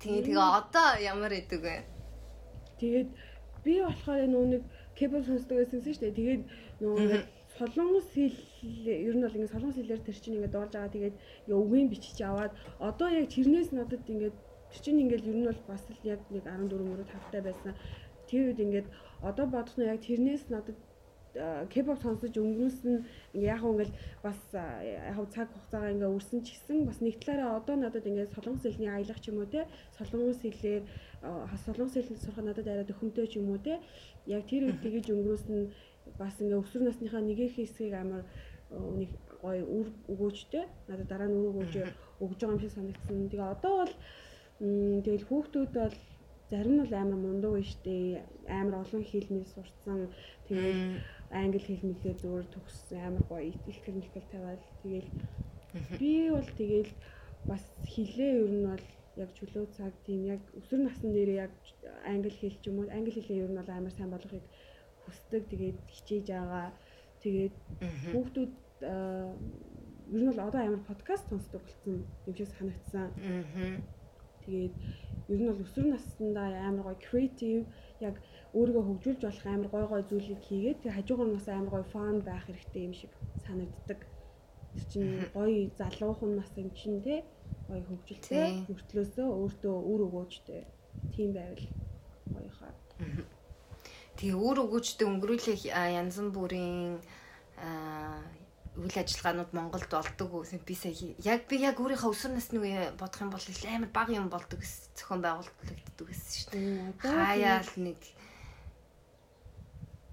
[0.03, 1.87] Тэгээ тэгээ одоо ямар идэг вэ?
[2.83, 3.09] Тэгээд
[3.63, 4.63] би болохоор нөгөө нэг
[4.99, 6.19] кебл сонсдог байсан шүү дээ.
[6.19, 6.43] Тэгээд
[6.83, 7.07] нөгөө
[7.59, 8.37] солонгос хэл
[9.09, 10.95] ер нь бол ингээд солонгос хэлээр тэр чинь ингээд дуулж байгаа.
[10.95, 12.53] Тэгээд ингээ үгийн бичиж аваад
[12.89, 14.37] одоо яг тэрнээс надад ингээд
[14.71, 17.73] тэр чинь ингээд ер нь бол бас л яг нэг 14 мөрөд тавтай байсан.
[18.29, 18.87] Тэр үед ингээд
[19.23, 20.79] одоо бодох нь яг тэрнээс надад
[21.35, 22.95] K-pop сонсож өнгөрүүлсэн
[23.35, 27.75] ингээ яг ингээл бас яг цаг хугацаагаа ингээ өрсөн ч гэсэн бас нэг талаараа одоо
[27.75, 29.67] надад ингээ солонгос хэлний аялах ч юм уу те
[29.99, 30.83] солонгос хэлээр
[31.67, 33.83] солонгос хэл сурах надад арай төхөмтэй ч юм уу те
[34.31, 35.59] яг тэр үед тэгэж өнгөрүүлсэн
[36.21, 38.23] бас ингээ өсвөр насныхаа нэгэн хэсгийг амар
[39.01, 39.11] нэг
[39.43, 41.75] гоё үр өгөөжтэй надад дараа нь үр өгөөж
[42.25, 43.29] өгж байгаа юм шиг санагдсан.
[43.31, 43.95] Тэгээ одоо бол
[45.05, 45.97] тэгэл хүүхдүүд бол
[46.51, 47.95] зарим нь бол амар мундаг байна штэ.
[48.49, 50.01] Амар олон хэл мэл сурцсан.
[50.49, 50.81] Тэгээд
[51.31, 55.11] англи хэл мэлээ зөөр төгссөн амар гоё ихтгэл мэлтгэл тавиал тэгэл
[56.01, 56.93] би бол тэгэл
[57.51, 58.85] бас хилээ ер нь бол
[59.23, 61.53] яг чөлөө цаг тийм яг өсвөр насны нэрээ яг
[62.13, 64.45] англи хэл ч юм уу англи хэлээ ер нь бол амар сайн болгохыг
[65.05, 66.69] хүсдэг тэгээд хичээж байгаа.
[67.23, 67.55] Тэгээд
[68.13, 68.53] хүүхдүүд
[68.85, 73.09] ер нь бол одоо амар подкаст сонсдог болсон юм шиг санагдсан.
[74.45, 74.75] Тэгээд
[75.33, 77.65] ер нь бол өсвөр наснда амар гоё creative
[78.01, 78.17] яг
[78.53, 82.17] өөрийгөө хөгжүүлж болох амар гоё гоё зүйлийг хийгээд тэг хажуугаар нь бас амар гоё фан
[82.29, 83.13] байх хэрэгтэй юм шиг
[83.47, 84.01] санагддаг.
[84.75, 87.25] Тэр чинь гоё залуухан нас юм чинь те
[87.69, 90.63] гоё хөгжилтэй мөртлөөсөө өөртөө үр өгөөжтэй
[91.15, 91.65] тийм байвал
[92.35, 92.75] гоё хаа.
[94.19, 97.03] Тэгээ өөр өгөөжтэй өнгөрүүлэх янз бүрийн
[98.75, 100.59] үйл ажиллагаанууд Монголд болдог үү?
[100.67, 104.27] Би сая яг би яг өөрийнхөө өсвөр насны үе бодох юм бол амар бага юм
[104.31, 106.95] болдог ус зохион байгуулагддаг гэсэн шүү дээ.
[106.99, 108.01] Хаяал нэг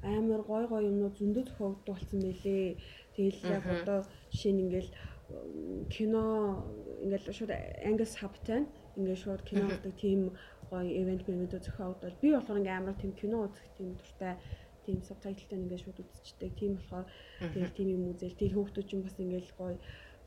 [0.05, 2.77] амар гой гой юмнууд зөндөө зохиогддог болсон байлээ.
[3.17, 4.89] Тэгэл яг одоо жишээ нь ингээл
[5.89, 6.23] кино
[7.01, 10.19] ингээл шууд Angus Hapton ингээд шууд кино гэдэг тийм
[10.71, 14.33] гоё ивент мэнүүд зохиогдвол би болохоор ингээм амар тийм кино үзэх тийм дуртай
[14.85, 16.51] тийм субтайтлтай ингээд шууд үзчихдэг.
[16.57, 17.05] Тийм болохоор
[17.53, 19.75] тэгэл тийм юм үзэл тэр хүүхдүүд ч бас ингээд гоё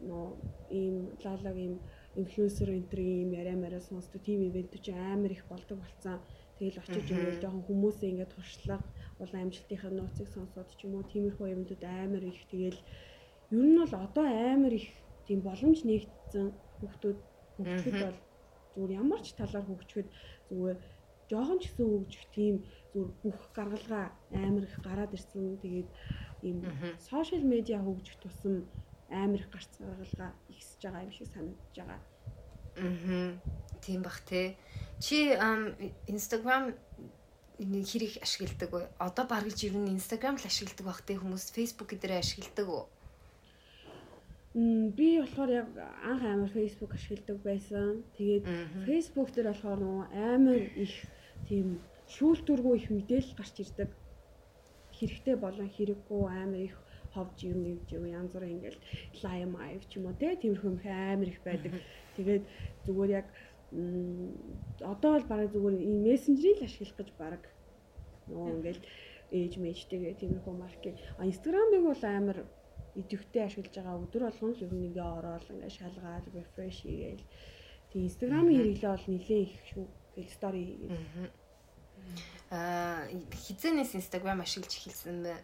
[0.09, 0.27] нөө
[0.79, 1.75] ийм лалаг ийм
[2.21, 6.19] инфлюенсер энтрийн ийм яриа мараа сонсдог тийм ивент ч амар их болдог болсон.
[6.59, 8.87] Тэгэл очиж ингээд жоохон хүмүүсээ ингээд туршлага
[9.19, 12.81] улаан амжилтынхаа нууцыг сонсоод ч юм уу тиймэрхүү юмнууд амар их тэгэл
[13.59, 14.87] ер нь бол одоо амар их
[15.27, 16.47] тийм боломж нэгдсэн
[16.79, 17.19] хүүхдүүд
[17.57, 18.19] хөгжөхөд бол
[18.75, 20.09] зүгээр ямар ч талаар хөгжөхөд
[20.51, 20.79] зүгээр
[21.31, 22.55] жоохон ч гэсэн хөгжих тийм
[22.93, 25.57] зүгээр бүх гаргалгаа амар их гараад ирсэн.
[25.63, 25.89] Тэгээд
[26.45, 26.59] ийм
[27.01, 28.69] сошиал медиа хөгжих тусам
[29.09, 32.01] амар их гарц гаргалгаа ихсэж байгаа юм шиг санагдаж байгаа.
[32.77, 33.39] Аа.
[33.81, 34.57] Тийм бах те.
[35.01, 35.37] Чи
[36.09, 36.75] Instagram
[37.59, 38.83] нэг хэрэг ашигладаг вэ?
[38.99, 42.89] Одоо бараг нь Instagram л ашигладаг бах те хүмүүс Facebook гэдэрээ ашигладаг?
[44.55, 45.69] Би болохоор яг
[46.11, 48.05] анх амар Facebook ашигладаг байсан.
[48.17, 48.45] Тэгээд
[48.87, 50.95] Facebook дээр болохоор нөгөө амар их
[51.49, 51.83] тийм
[52.15, 53.91] шүүлтүргүй их мэдээлэл гарч ирдэг.
[54.95, 56.77] Хэрэгтэй болон хэрэггүй амар их
[57.15, 58.81] ховж юм юм юм янз бүрийн ингээл
[59.27, 61.73] lime eye ч юм уу тиймэрхүү юм амар их байдаг.
[62.15, 62.45] Тэгээд
[62.87, 63.27] зүгээр яг
[64.87, 67.43] одоо бол бараг зүгээр энэ мессенжерийг л ашиглах гэж бараг
[68.31, 68.83] нөгөө ингээл
[69.35, 70.95] ээж мэжтэйгээ тиймэрхүү маркет.
[71.19, 72.39] А Instagram-ыг бол амар
[73.01, 77.25] идэвхтэй ашиглаж байгаа өдөр болгон л ер нь ингээ ороод ингээ шалгаад refresh хийгээл.
[77.91, 79.87] Тэг Instagram-ын хэрэглээ бол нэлээ их шүү.
[80.35, 81.33] Story хийгээл.
[82.55, 85.35] Аа хизэнээс Instagram ашиглаж эхэлсэн бэ?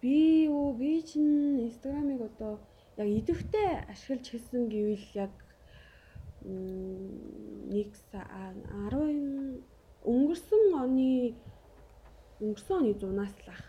[0.00, 2.56] Би юу би чинь Instagram-ыг одоо
[2.96, 5.32] яг идэвхтэй ашиглаж хэлсэн гэвэл яг
[6.44, 9.62] нэг 10
[10.06, 11.34] өнгөрсөн оны
[12.40, 13.64] өнгөрсөн оны 100-аас л ах.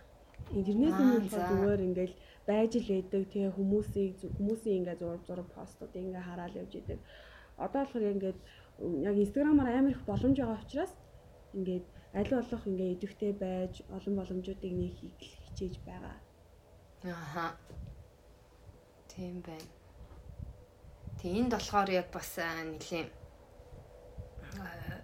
[0.54, 2.16] Интернет нь зүгээр ингээл
[2.50, 3.24] байж л байдаг.
[3.30, 7.00] Тэгээ хүмүүсийг хүмүүсийн ингээ зураг зураг постууд ингээ хараад явж идэг.
[7.62, 8.40] Одоо болохоор ингээд
[9.10, 10.94] яг инстаграмаар амар их боломж байгаа учраас
[11.58, 11.86] ингээд
[12.20, 16.18] аль болох ингээ идэвхтэй байж олон боломжуудыг нэг хичээж байгаа.
[17.06, 17.46] Аха.
[19.12, 19.70] Тийм байна.
[21.22, 23.10] Тэг энд болохоор яг бас нэлийн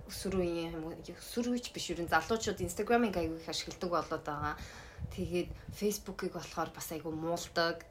[0.09, 4.55] өсвөр үеийн юм уу өсвөр үеч биш ерэн залуучууд инстаграмыг аягүй их ашигладаг болоод байгаа.
[5.13, 7.85] Тэгээд Facebook-ыг болохоор бас айгүй муулдаг.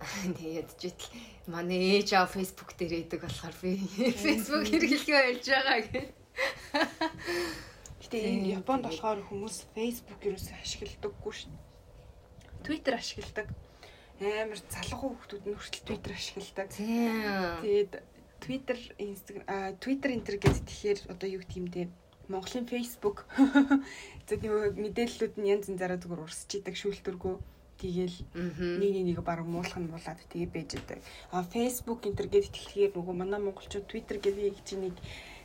[0.38, 1.08] Тэгээд житл
[1.48, 3.80] манай ээж аа Facebook дээр идэг болохоор би
[4.24, 6.08] Facebook хэрэглэгээ олж байгаа гэх.
[8.04, 11.52] Гэтэ энэ Японд болохоор хүмүүс Facebook ерөөсөө ашигладаггүй шин.
[12.62, 13.48] Twitter ашигладаг.
[14.20, 16.68] Амар залхуу хүмүүс нь хүртэл Twitter ашигладаг.
[16.70, 17.92] Тэгээд
[18.44, 19.46] Twitter, Instagram,
[19.80, 21.92] Twitter интер гэдэг тэгэхээр одоо юу гэмтэй юм
[22.32, 23.24] Монголын Facebook
[24.28, 24.40] зөв
[24.78, 27.34] мэдээллүүд нь янз янзаараа зүгээр урсч идэг шүүлтүргүү
[27.74, 28.16] Тэгэл
[28.78, 31.02] нэг нэг баг муулах нь болоод тэгээ байж байгаа.
[31.34, 34.96] А Facebook энтер гэдэг тэгэхээр нөгөө манай монголчууд Twitter гэдэг чинь нэг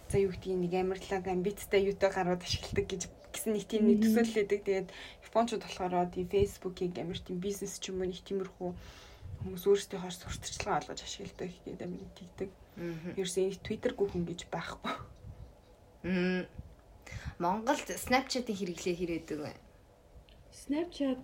[0.07, 3.01] за юу гэдгийг нэг амарлаг амбицтай юутай гарууд ашигладаг гэж
[3.33, 4.61] гэсэн нэг тийм нэг төсөөллөдөг.
[4.61, 4.89] Тэгээд
[5.25, 8.69] Япончууд болохоор тийм Facebook-ийг амар тийм бизнес ч юм уу нэг тиймэрхүү
[9.41, 12.49] хүмүүс өөрсдөө хаар сурталчилгаа олгож ашигладаг гэдэг амар тэгдэг.
[13.17, 14.93] Ерөөсөө энэ Twitter-гүй хүн гэж байхгүй.
[16.05, 16.45] Мм.
[17.39, 19.61] Монголд Snapchat-ийн хэрэглээ хэрээдэг байна.
[20.51, 21.21] Snapchat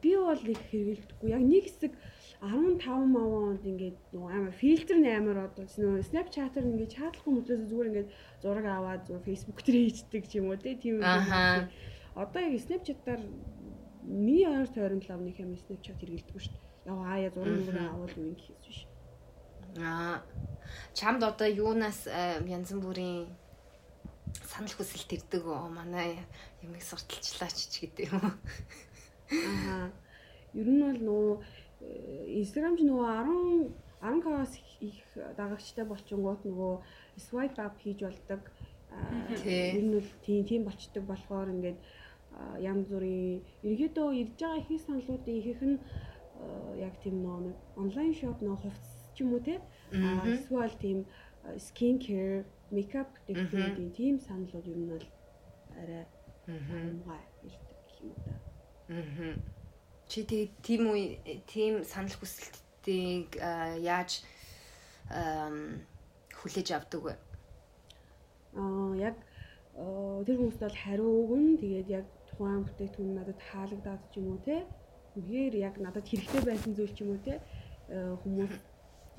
[0.00, 1.28] би бол их хэрэглэдэггүй.
[1.30, 1.92] Яг нэг хэсэг
[2.40, 8.10] 15 мавонд ингээд нөгөө амар фильтр амар одоо нөгөө Snapchat-аар ингээд чатлахгүй мөдлөөс зүгээр ингээд
[8.40, 11.68] зураг аваад зүгээр Facebook дээр хийдэг ч юм уу тийм юм.
[12.16, 13.22] Одоо яг Snapchat-аар
[14.04, 16.88] миний ойр тойронд л авны хэм Snapchat хэрэглэдэггүй шүү дээ.
[16.88, 18.80] Яг аяа зураг мөрөө авал юм гэхээс биш.
[19.76, 20.24] Аа
[20.94, 23.28] чамд одоо юунаас э, янз бүрийн
[24.46, 26.18] санал хүсэлт ирдэг оо манай
[26.62, 28.22] ямиг сурталчлаач ч гэдэг юм.
[28.22, 29.90] Аа.
[30.54, 31.34] Ер нь бол нөгөө
[32.40, 35.00] Instagram ч нөгөө 10 10к-аас их
[35.36, 36.74] дагагчтай болчингууд нөгөө
[37.20, 38.42] swipe up хийж болдог.
[39.44, 41.78] Ер нь бол тийм тийм болчдөг болохоор ингээд
[42.64, 45.78] янз бүрийн ерөөдөө ирж байгаа их саналуудын ихэнх нь
[46.80, 49.60] яг тийм нөгөө онлайн шоп нөгөө хувцс ч юм уу те
[49.92, 50.98] эсвэл тийм
[51.58, 55.06] skin care, makeup гэдэг тийм саналууд ер нь бол
[55.80, 56.04] арай
[56.46, 58.34] хамгаа ирдэг гэх юм да.
[58.90, 59.34] Аа.
[60.10, 61.04] Чи тэгээ тийм үе
[61.46, 63.38] тийм санал хүсэлтийг
[63.82, 64.22] яаж
[66.38, 67.14] хүлээж авдаг вэ?
[68.58, 69.16] Аа яг
[70.26, 74.66] тэр хүмүүст бол хариу өгөн тэгээд яг тухайн бүтээгдэхүүн надад таалагдаад ч юм уу те
[75.18, 77.38] үнээр яг надад хэрэгтэй байсан зүйл ч юм уу те
[77.94, 78.54] хүмүүс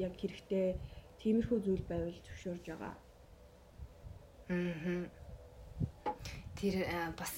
[0.06, 0.76] яг хэрэгтэй
[1.22, 2.94] тиймэрхүү зүйл байвал зөвшөөрж байгаа.
[2.96, 3.11] Аа.
[6.62, 6.76] Тэр
[7.18, 7.34] бас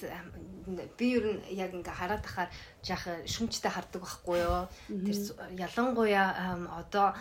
[0.98, 2.50] би ер нь яг ингээ хараад тахаар
[2.84, 4.68] жаах шүмжтэй хардаг байхгүй юу.
[4.90, 5.18] Тэр
[5.56, 7.16] ялангуяа одоо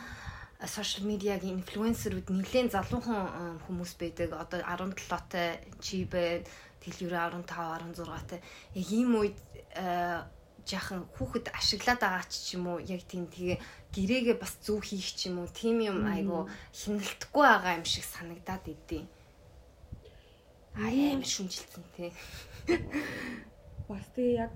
[0.67, 4.35] сошиал медиагийн инфлюенсерүүд нэлээд залуухан хүмүүс байдаг.
[4.35, 6.47] Одоо 17-тай чи байна,
[6.83, 8.41] дэлгүүрээ 15, 16-тай.
[8.75, 9.39] Яг ийм үед
[10.67, 13.59] жаахан хүүхэд ашиглаад байгаа ч юм уу яг тийм тэгээ
[13.95, 18.65] гэрээгээ бас зүв хийх ч юм уу тийм юм айгу хинэлтэхгүй байгаа юм шиг санагдаад
[18.71, 19.03] идэв.
[20.75, 22.11] Амар шүмжилсэн тий.
[23.89, 24.53] Бас тэгээ яг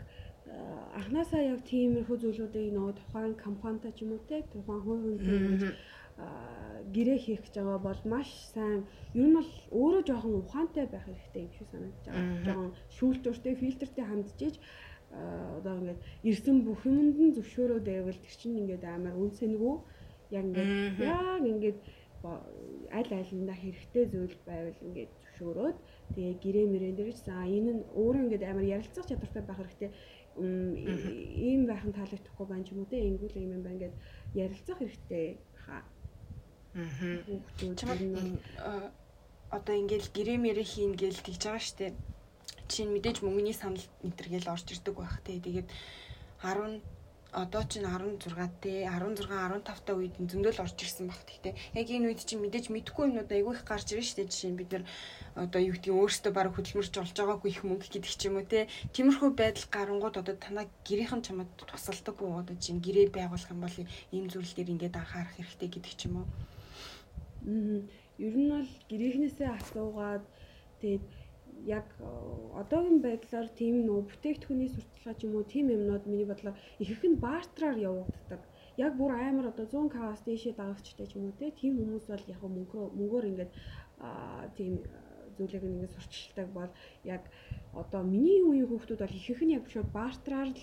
[0.96, 5.74] анханасаа яг тиймэрхүү зүйлүүдийг нөгөө тухайн компанитай ч юм уу те тухайн хувь хүн
[6.94, 8.86] гэрээ хийх гэж байгаа бол маш сайн.
[9.12, 9.50] Ер нь бол
[9.80, 12.44] өөрөө жоохон ухаантай байх хэрэгтэй юм шиг санагдаж байгаа.
[12.46, 14.56] Жоохон шүүлтүртэй, фильтртэй хандж иж
[15.12, 16.00] одоо ингээд
[16.30, 19.76] ирсэн бүх юмд нь зөвшөөрөөд байвал тэр чинь ингээд амар үнсэнгүй
[20.36, 21.78] яг ингээд яг ингээд
[22.98, 25.76] аль алиндаа хэрэгтэй зүйл байвал ингээд зөвшөөрөөд
[26.14, 29.90] тэгээ гэрээ мөрөн дээр ч за энэ нь өөрөө ингээд амар ярилцах чадвартай байх хэрэгтэй.
[31.48, 33.00] Ийм байхын таалагдахгүй байна ч юм уу те.
[33.00, 33.94] Ингүүл юм байна ингээд
[34.34, 35.26] ярилцах хэрэгтэй
[35.64, 35.82] хаа.
[36.76, 37.80] Хүүхдүүд
[39.50, 41.94] одоо ингээл гэрээ мэрэ хийн гээл тэгж байгаа штэ.
[42.66, 45.38] Чинь мэдээж мөнгөний санал энтер гээл орж ирдэг байх те.
[45.38, 45.68] Тэгээд
[46.42, 46.82] 10
[47.32, 48.22] одоо ч 16
[48.62, 51.54] те 16 15 та үед зөндөл орж ирсэн баг тэгтээ.
[51.74, 54.30] Яг энэ үед чинь мэдээж мэдхгүй юмнууд айгүй их гарч ирж штэ.
[54.30, 54.84] Жишээ нь бид нар
[55.34, 58.70] одоо юу гэдгийг өөрсдөө баг хөдөлмөрч болж байгаагүй их мөнгө гэдэг ч юм уу те.
[58.94, 63.76] Тиймэрхүү байдал гарангууд одоо танаа гэрийнхэн чамд тусалдаггүй одоо чинь гэрээ байгуулах юм бол
[64.14, 66.26] ийм зүйл дээр ингээд анхаарах хэрэгтэй гэдэг ч юм уу.
[68.16, 70.24] Ер нь бол гэрээхнээсээ асуугаад
[70.80, 71.04] тэгээд
[71.64, 71.86] яг
[72.60, 77.22] одоогийн байдлаар тийм нөө бүтээгдэхүүний сурталчилгаа ч юм уу тийм юмнууд миний бодлоор ихэнх нь
[77.26, 78.42] бартраар явагддаг.
[78.76, 82.40] Яг бүр амар одоо 100 кавас дэшээ дагагчтай ч юм уу тийм хүмүүс бол яг
[82.44, 83.52] мөнгөөр мөнгөөр ингээд
[84.56, 84.72] тийм
[85.36, 86.72] зүйлийг ингээд сурталчилдаг бол
[87.04, 87.22] яг
[87.72, 90.62] одоо миний үеийн хүүхдүүд бол ихэнх нь яг шууд бартраар л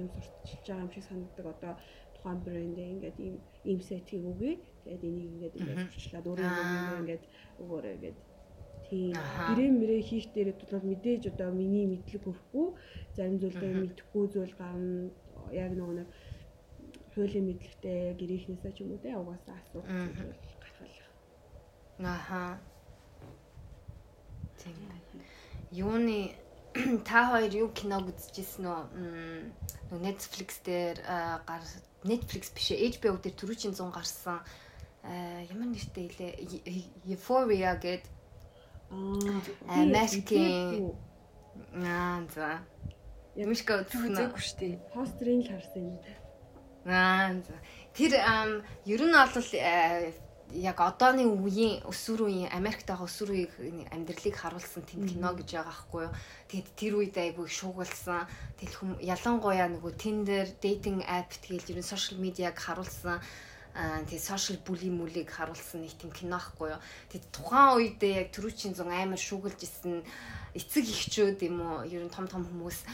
[0.00, 1.46] юм сурталчилж байгаа юм шиг санагддаг.
[1.54, 1.72] Одоо
[2.14, 3.36] тухайн брэндээ ингээд ийм
[3.70, 4.52] ийм сетийг өгье.
[4.84, 7.24] Тэгээд энийг ингээд ингээд сурчлаад өөрөө ингээд
[7.62, 8.18] өгөөрэй гэд
[8.92, 9.16] тийм
[9.48, 12.66] гэрээ мэрээ хийх дээрээ бол мэдээж одоо миний мэдлэг өрөхгүй
[13.16, 15.08] зарим зүйлдээ мэдэхгүй зүйл гарна.
[15.48, 16.08] Яг нөгөө нэг
[17.16, 21.08] хуулийн мэдлэгтэй гэрэхнээсээ ч юм уу те угаасаа асуух гаргалах.
[22.04, 22.60] Аха.
[24.60, 24.76] Тийм.
[25.72, 26.36] Юуны
[27.08, 30.00] та хоёр юу киног үзчихсэн үү?
[30.04, 31.00] Netflix дээр
[31.48, 31.64] гар
[32.04, 34.40] Netflix биш ээ HBO дээр түрүүчийн 100 гарсан.
[35.52, 36.32] Ямар нэртэй илээ
[37.12, 38.04] Euphoria гэд
[38.92, 40.92] аа Америкийн
[41.72, 42.60] аа за
[43.32, 44.74] Юмшка үзээгүй шүү дээ.
[44.92, 45.96] Постерийг л харсан юм.
[46.84, 47.56] Аа за
[47.96, 48.12] тэр
[48.84, 49.48] ер нь бол
[50.52, 55.72] яг одооны үеийн өсвөр үеийн Америкт байгаа өсвөр үеийн амьдралыг харуулсан тэнд кино гэж байгаа
[55.72, 56.12] байхгүй юу.
[56.52, 58.28] Тэгэд тэр үед айгүй шуугалсан.
[58.60, 63.16] Тэгэл хүм ялангуяа нөгөө Tinder, dating app тэгэл ер нь social media-г харуулсан
[63.72, 66.80] тэгээ social bully мүлийг харуулсан нэг тийм кино ахгүй юу.
[67.08, 70.04] Тэгээд тухайн үед яг төрүүчийн зун амар шүүгэлж исэн
[70.52, 72.84] эцэг эхчүүд юм уу ер нь том том хүмүүс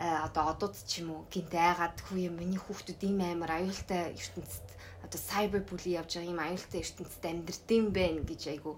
[0.00, 4.68] одоо одууд ч юм уу гинт айгаад хүү юм миний хүүхдүүд ийм амар аюултай ертөнцид
[5.06, 8.74] одоо cyber bully явж байгаа юм аюултай ертөнцид амьдрдсан байх гэж айгу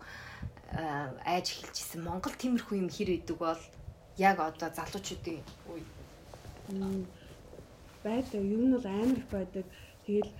[1.25, 2.05] айж хэлжсэн.
[2.05, 3.63] Монгол тиймэрхүү юм хэр идэг бол
[4.17, 5.41] яг одоо залуучуудын
[5.73, 5.85] үе
[8.05, 8.43] байдаг.
[8.43, 9.65] Ер нь бол амар байдаг.
[10.07, 10.31] Тэгэл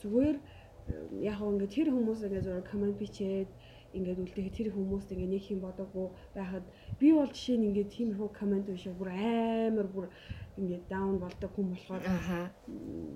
[0.00, 0.36] зүгээр
[1.30, 3.50] яг ингээд тэр хүмүүс ингээд зураг комент бичээд
[3.94, 6.64] ингээд үлдээхэд тэр хүмүүст ингээд нэг юм бодоогүй байхад
[6.98, 10.06] би бол жишээ нь ингээд тиймэрхүү комент бишээ бүр амар бүр
[10.58, 12.02] ингээд даун болдог хүн болохоор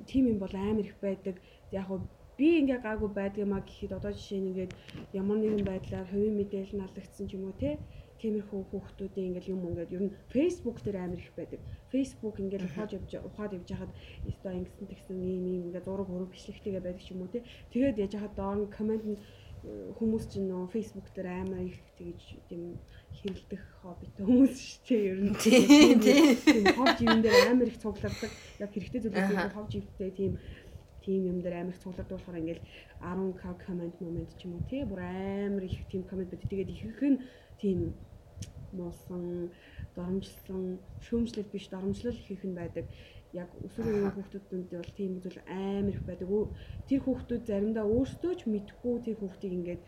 [0.07, 1.37] тийм юм бол амар их байдаг.
[1.71, 2.01] Яг гоо
[2.39, 4.73] би ингээ гаагүй байдгиймаа гэхэд одоо жишээ нь ингээд
[5.21, 7.79] ямар нэгэн байдлаар хувийн мэдээлэл налагдсан ч юм уу те
[8.25, 11.61] тиймэрхүү хүүхдүүдийн ингээл юм ингээд ер нь Facebook дээр амар их байдаг.
[11.93, 13.93] Facebook ингээл ухаад явж ухаад явж хахад
[14.25, 17.45] өстой ингэсэн тэгсэн ийм ийм ингээд зураг хөрөг бичлэгтэйгээ байдаг ч юм уу те.
[17.69, 19.21] Тэгээд яж хахад доор комент нь
[19.65, 22.77] хүмүүс чинь нөө Facebook дээр амар их тэгж тийм
[23.17, 28.71] хэрэлдэх хоббитой хүмүүс шүү дээ ер нь тийм хобби юм дээр амар их цуглардаг яг
[28.73, 30.33] хэрэгтэй зүйлүүд хобби живтэй тийм
[31.05, 32.67] тийм юм дээр амар цуглаад болохоор ингээл
[33.01, 36.45] 10 к комент момент ч юм уу тий бүр амар их тийм комент байд.
[36.45, 37.19] Тэгээд ихэнх нь
[37.61, 37.79] тийм
[38.79, 39.51] муусан,
[39.97, 40.63] доромжилсан,
[41.07, 42.87] шөөмжлөл биш доромжлол ихэнх нь байдаг.
[43.35, 46.29] Яг өсвөр үеийн хүүхдүүдэнд бол тийм зүйл амар их байдаг.
[46.87, 49.83] Тэр хүүхдүүд заримдаа өөрсдөө ч мэдгүй тэр хүүхдийг ингээд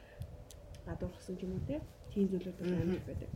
[0.86, 1.80] гадуурхсан юм уу тий.
[2.10, 3.30] Тийм зүйлүүд бол амар их байдаг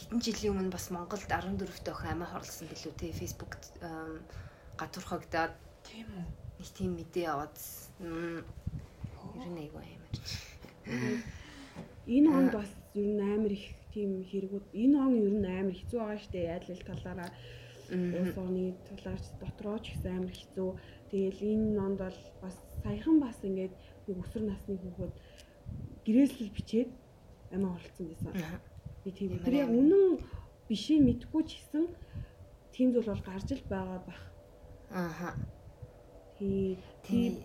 [0.00, 3.84] хэдэн жилийн өмнө бас Монголд 14 дэх амиа хорлсон билүү те фэйсбүүкт
[4.80, 5.54] гадуурхагдаад
[5.84, 6.24] тийм үү
[6.60, 7.56] нэг тийм мэдээ яваад
[8.00, 10.12] ер нь айгүй амар.
[12.04, 15.98] Энэ онд бас ер нь амар их тийм хэрэгүүд энэ он ер нь амар хэцүү
[16.00, 17.30] байгаа штэ ядлал талаараа
[17.90, 20.70] улс орны талаарч дотроо ч гэсэн амар хэцүү.
[21.10, 23.74] Тэгэл энэ онд бол бас саяхан бас ингээд
[24.06, 25.14] нэг өсвөр насны хүүхэд
[26.06, 26.90] гэрээсэл бичээд
[27.54, 28.32] амиа хорлцсон байсан
[29.04, 30.04] би тийм тэр яг үнэн
[30.68, 31.84] бишээ мэдгүй ч гэсэн
[32.74, 34.22] тийм зүйл бол гарч л байгаа бах.
[34.90, 35.30] Ааха.
[36.38, 37.42] Тий тий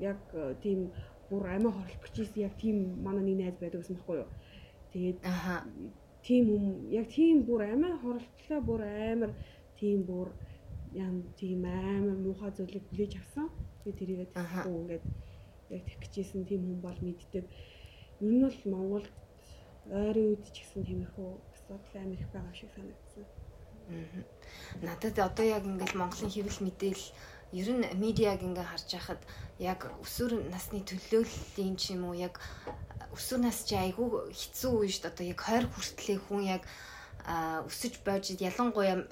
[0.00, 0.18] яг
[0.62, 0.90] тийм
[1.30, 4.30] бүр амиа хорлох гэжсэн яг тийм манай нэг найз байдаг гэсэн байхгүй юу.
[4.92, 5.54] Тэгээд ааха
[6.26, 8.80] тийм юм яг тийм бүр амиа хорлтлаа бүр
[9.12, 9.32] амар
[9.78, 10.28] тийм бүр
[10.92, 13.46] ям тийм амар муухай зүйлийг хүлээж авсан.
[13.84, 15.04] Би тэрийгээ тэгэхгүй ингээд
[15.74, 17.44] яг тэгэх гэжсэн тийм хүн бол мэддэг.
[18.20, 19.12] Ер нь бол Монголд
[19.88, 23.24] ойрын үед ч гэсэн тиймэрхүү асуудал амар их байгаа шиг санагдсан.
[24.82, 27.04] Надад одоо яг ингээд Монголын хэвлэл мэдээл
[27.60, 29.22] ер нь медиаг ингээ харж байхад
[29.58, 32.38] яг өсвөр насны төлөөллийн ч юм уу яг
[33.14, 35.12] өсвөр нас чи айгүй хэцүү үе шүү дээ.
[35.12, 36.62] Одоо яг 20 хүртлэх хүн яг
[37.68, 39.04] өсөж бойж ялангуяа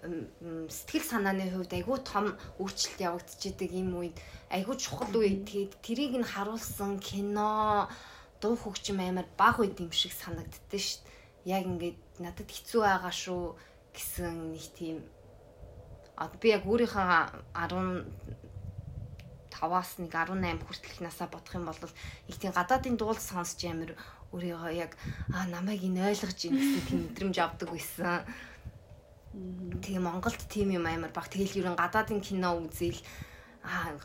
[0.72, 2.32] сэтгэл санааны хувьд айгүй том
[2.62, 4.16] өөрчлөлт явагдчихэдэг юм үед
[4.50, 5.44] айгүй чухал үе.
[5.44, 7.88] Тэгээд тэрийг нь харуулсан кино
[8.40, 11.58] дуу хөгжим амар баг үед юм шиг санагддээ шүү дээ.
[11.58, 13.42] Яг ингээд надад хэцүү байгаа шүү
[13.92, 14.98] гэсэн нэг тийм
[16.40, 17.06] би яг өөрийнхөө
[19.58, 21.78] 15-аас нэг 18 хүртэл их насаа бодох юм бол
[22.30, 23.98] их тийм гадаадын дуул сонсч амар
[24.32, 24.94] өөрийгөө яг
[25.34, 28.24] аа намайг ин ойлгож ийн гэсэн тийм мэдрэмж авдаг байсан.
[29.82, 31.28] Тэгээ Монголд тийм юм амар баг.
[31.28, 33.00] Тэгэл ерөн гадаадын кино үзэл
[33.64, 33.96] аа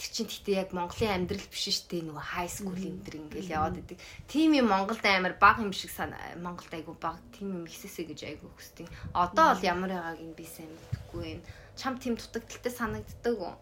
[0.00, 3.52] тэр чинь гэхдээ яг Монголын амьдрал биш шүү дээ нөгөө хай скул энэ төр ингээл
[3.52, 3.98] яваад идэг.
[4.24, 8.20] Тим юм Монголд амар баг юм шиг сан Монголд айгу баг тим юм ихсэсэ гэж
[8.24, 8.88] айгу хүсдэг.
[9.12, 11.44] Одоо бол ямар байгааг нь би сайн мэдэхгүй байна.
[11.76, 13.54] Чам тим дутагдaltaй санагддаг уу?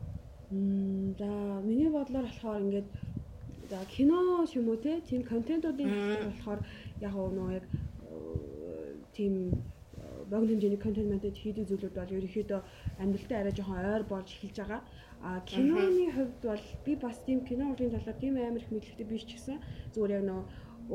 [0.51, 2.89] За миний бодлоор болохоор ингээд
[3.71, 5.91] за кино ч юм уу те тийм контентуудын
[6.25, 6.61] болохоор
[7.07, 7.65] яг нөгөө яг
[9.17, 9.35] тийм
[10.31, 12.61] богино хэмжээний контент мэдээд хийдэг зүйлүүд бол ерөнхийдөө
[13.03, 14.83] амьдралтай арай жоохон ойр болж эхэлж байгаа.
[15.29, 19.25] А киноны хувьд бол би бас тийм кино урлагийн талаар тийм амар их мэдлэгтэй биш
[19.29, 19.57] ч гэсэн
[19.93, 20.43] зүгээр яг нөө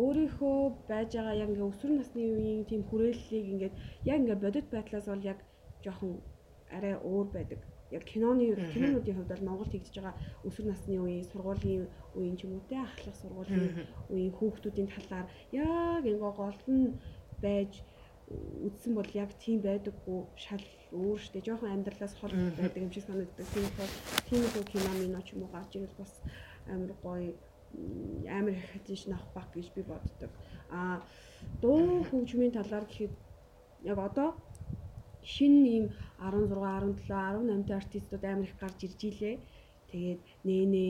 [0.02, 0.58] өөрийнхөө
[0.90, 3.76] байж байгаа яг ингээ өсвөр насны үеийн тийм хүрээллийг ингээд
[4.10, 5.40] яг ингээ бодит байдлаас бол яг
[5.84, 6.12] жоохон
[6.78, 7.62] арай өөр байдаг.
[7.94, 10.16] Яг киноны кинонуудын хувьд бол Монголд хийгдэж байгаа
[10.48, 11.86] өсвөр насны үеийн сургуулийн
[12.18, 16.80] үеийн ч юм уу те ахлах сургуулийн үеийн хүүхдүүдийн талаар яг ингээ голтон
[17.46, 17.72] байж
[18.68, 23.48] үдсэн бол яг тийм байдаггүй шал өөр штэ жоохон амьдралаас хол байдаг юм шиг санагддаг.
[23.54, 23.94] Тийм бол
[24.28, 26.14] тийм их кино минь ч юм уу гарч ирэл бас
[26.66, 27.36] амар гоё
[28.38, 30.32] амар их attention авах баг гэж би боддог.
[30.70, 31.02] А
[31.62, 33.14] дуу хөгжмийн талаар гэхэд
[33.84, 34.30] яг одоо
[35.24, 35.86] шинэ ийм
[36.20, 39.36] 16, 17, 18 та артистууд амар их гарч ирж илээ.
[39.92, 40.86] Тэгээд нэнэ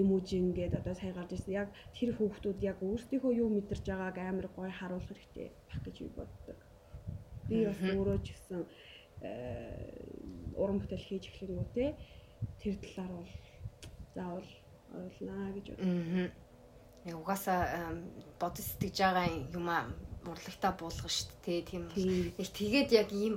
[0.00, 1.52] эможин гэдэг одоо сая гарч ирсэн.
[1.52, 6.08] Яг тэр хүүхдүүд яг өөрсдийнхөө юу мэдэрч байгааг амар гоё харуулах хэрэгтэй байх гэж би
[6.16, 6.58] боддог.
[7.48, 8.60] Би бас өөрөө ч гэсэн
[10.56, 11.84] уран бүтээл хийж эхлэнгүү те
[12.60, 13.32] тэр талаар бол
[14.14, 14.50] заавал
[14.94, 16.30] ойлнаа гэж боддог.
[17.10, 17.60] Яг угаасаа
[18.38, 19.90] бодож сэтгэж байгаа юм аа
[20.26, 21.60] урлагтаа буулгах шүү дээ.
[21.66, 21.84] Тийм
[22.38, 23.34] их тэгээд яг ийм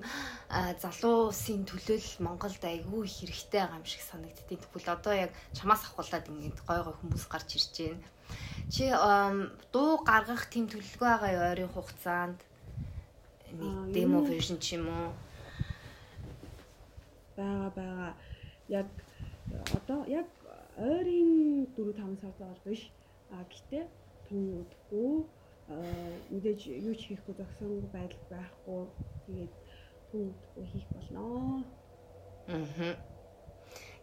[0.54, 6.60] залуусын төлөөлөл Монголд айгүй хэрэгтэй байгаа юм шиг санагдтыг тэгвэл одоо яг чамаас авахулаад ингээд
[6.68, 8.08] гой гой хүмүүс гарч ирж байна.
[8.74, 8.90] Чи
[9.74, 12.40] дуу гаргах тийм төлөвлөгөө байгаа ойрын хугацаанд?
[13.56, 15.10] Нэг демо вершн ч юм уу?
[17.38, 18.12] Байгаа байгаа
[18.70, 18.88] яг
[19.78, 20.28] одоо яг
[20.78, 22.90] ойрын 4 5 сар зар биш.
[23.32, 23.86] А гэтээ
[24.28, 25.26] тун удахгүй
[25.68, 28.82] мэдээж юу ч хийхгүй зогсоогүй байдал байхгүй
[29.26, 29.54] тэгээд
[30.14, 31.66] түүндгүй хийх болно.
[32.54, 32.94] Аа.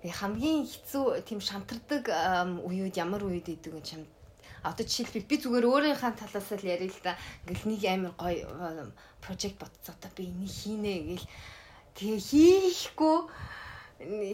[0.02, 2.10] Хамгийн хэцүү тийм шантардаг
[2.66, 4.02] үеуд ямар үед идэг юм чам
[4.66, 7.14] одоо жишээлбэл би зүгээр өөрийнхөө талаас л ярил л да.
[7.46, 8.90] Ингээл нэг амар гоё
[9.22, 11.26] прожект бодцоо та би энийг хийнэ гэл
[11.94, 13.16] тэгээ хийхгүй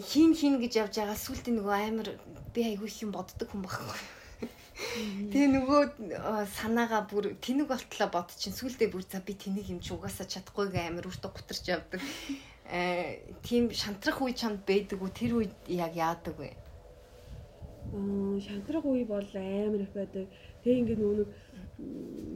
[0.08, 2.08] хийн хийн гэж явж байгаа сүултээ нөгөө амар
[2.56, 4.17] би айгүй их юм боддог хүн байхгүй
[4.78, 5.82] Тэгээ нөгөө
[6.54, 10.70] санаагаа бүр тэнэг болтлоо бод чинь сүулдэ бүр за би тэнийг юм чи угаасаа чадахгүй
[10.70, 11.98] гэ амир үртэ гутарч явдаг.
[12.70, 15.10] э тийм шантрах үе чамд байдаг уу?
[15.10, 16.54] Тэр үед яг яадаг вэ?
[17.90, 20.30] Аа шантрах үе бол амар их байдаг.
[20.62, 21.26] Тэг ингээд нөгөө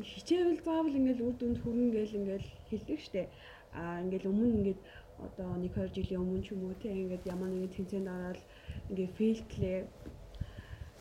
[0.02, 3.30] хичээвэл заавал ингээл үр дүнд хүрнэ гэл ингээл хэлдэг штэ.
[3.70, 4.80] Аа ингээл өмнө ингээд
[5.22, 8.42] одоо 1 2 жилийн өмнө ч юм уу тий ингээд ямар нэгэн тэнцээнд ороод
[8.90, 9.78] ингээд фейлтлээ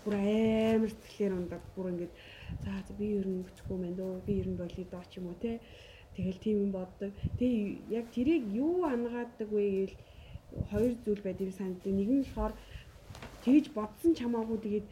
[0.03, 2.13] бүр амар сэтгэлээр ундаг бүр ингээд
[2.63, 5.37] за би ер нь бүцгүй мэн дөө би ер нь болио доо ч юм уу
[5.43, 5.57] тий
[6.15, 7.11] тэгэл тийм юм боддог.
[7.39, 9.95] Тий яг тэрийг юу ангаадаг вэ гэвэл
[10.69, 11.93] хоёр зүйл байд юм санагдав.
[11.93, 12.53] Нэг нь болохоор
[13.43, 14.87] тэгж бодсон чамаагүй тэгээд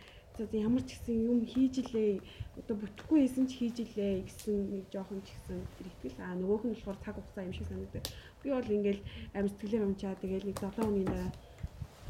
[0.55, 2.23] ямар ч гэсэн юм хийж илээ
[2.63, 6.23] одоо бүтэхгүй байсан ч хийж илээ гэсэн нэг жоохон ч гэсэн итгэл.
[6.23, 8.03] Аа нөгөөх нь болохоор цаг хугацаа юм шиг санагдав.
[8.39, 9.01] Би бол ингээл
[9.35, 11.31] сэтгэлээр унчаа тэгээд нэг 7 өдрийн дараа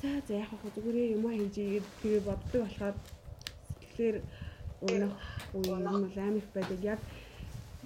[0.02, 2.96] за за яах вэ зүгээр юм хийж игээд тэгээ боддог болохоор
[3.80, 4.18] сэтгэлээр
[4.88, 5.16] унах
[5.54, 6.80] үе юм бол амар их байдаг.
[6.94, 7.00] Яг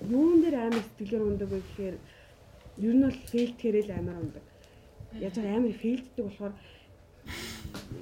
[0.01, 1.95] юун дээр амар сэтгэлээр ундаг вэ гэхээр
[2.85, 4.45] ер нь бол фейлтгэрэл амар ундаг.
[5.25, 6.53] Яаж амар фейлддэг болохоор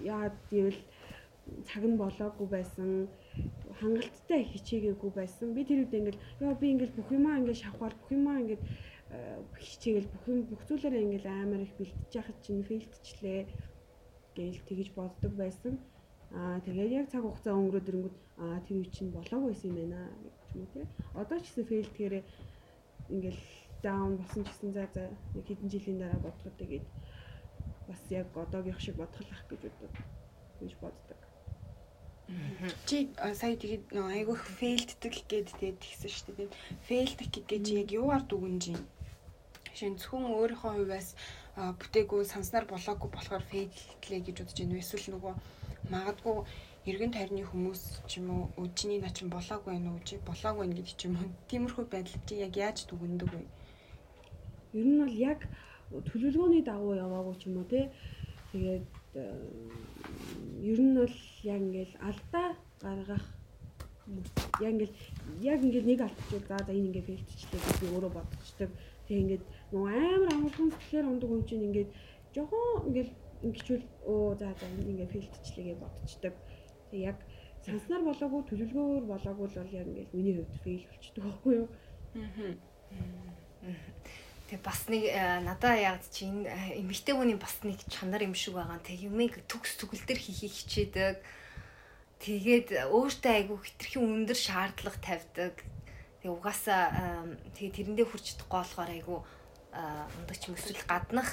[0.04, 0.82] яа гэвэл
[1.68, 2.90] цаг нь болоогүй байсан
[3.80, 5.56] хангалттай хичээгээгүй байсан.
[5.56, 8.64] Би тэр үед ингээл яа би ингээл бүх юмаа ингээл шавхаар бүх юмаа ингээд
[9.16, 13.42] э, хичээгээл бүх юм бүх зүйлээрээ ингээл амар их бэлтэж яхад чинь фейлдчлээ
[14.42, 15.74] гээл тэгэж боддог байсан
[16.34, 20.00] аа тэгээд яг цаг хугацаа өнгөрөөд ирэнгүүт аа тэр үе чинь болоогүй байсан юм байна
[20.24, 20.82] гэж юм те
[21.22, 22.16] одоо ч гэсэн фейлдэхээр
[23.16, 23.42] ингээл
[23.86, 25.04] даун болсон ч гэсэн за за
[25.36, 26.86] нэг хэдэн жилийн дараа бодлоо тэгээд
[27.88, 29.94] бас яг одоогийнх шиг бодглох гэж боддог
[30.62, 31.20] гэж боддог.
[32.88, 36.50] Чи сая тэгээд айгүйх фейлддэг гэд тэгээд тэгсэн шүү дээ.
[36.88, 38.82] Фейлдэх гэж яг юугаар дүгнэж юм?
[39.76, 41.18] Шинэ зөвхөн өөрийнхөө хувьас
[41.56, 44.80] бүтээгүй санснаар болоогүй болохоор фейлдлээ гэж бодож байна.
[44.80, 45.34] Эсвэл нөгөө
[45.92, 46.38] магадгүй
[46.90, 50.96] эргэн тойрны хүмүүс ч юм уу өжиний начин болоогүй байна уу чи болоогүй байна гэдэг
[50.98, 51.30] ч юм уу.
[51.50, 53.42] Тиймэрхүү байдал чи яг яаж дүгнэдэг вэ?
[54.80, 55.40] Ер нь бол яг
[55.92, 57.92] төлөвлөгөөний дагуу яваагүй ч юм уу те.
[58.52, 58.88] Тэгээд
[59.20, 59.24] э,
[60.72, 62.48] ер нь бол яг ингээл алдаа
[62.80, 63.26] гаргах
[64.64, 64.96] яг ингээл
[65.42, 68.70] яг ингээл нэг алдчихвал за за энэ ингээ фейлдчихлээ гэж би өөрөө бодчихдаг.
[69.06, 71.92] Тэгээ ингээд нөгөө амар амархан сэтгэлээр ундаг хүн чинь ингээд
[72.36, 73.14] жохон ингээл
[73.46, 76.36] ингэчүүл оо за за энэ ингээ фейлдчихлээ гэж бодчихдаг.
[76.92, 77.18] Тэгээ яг
[77.64, 81.68] санснаар болоогүй төлөвлөгөөр болоогүй л бол яг ингээл миний хувьд фейл болчдөг байхгүй юу?
[82.20, 82.52] Аа.
[84.52, 88.36] Тэг бас нэг э, надаа яг чи энэ э, эмэгтэй хүний бас нэг чанар юм
[88.36, 88.84] шиг байгаа.
[88.84, 91.16] Тэг юмыг төгс төгөл төр хийхийг хичээдэг.
[92.20, 95.56] Тэгээд өөртөө айгүй хитрхийн өндөр шаардлага тавьдаг.
[96.20, 99.20] Тэг угаасаа тэгээ тэрэндээ хүрч чадахгүй болохоор айгүй
[99.72, 101.30] ундагч юм эсвэл гаднах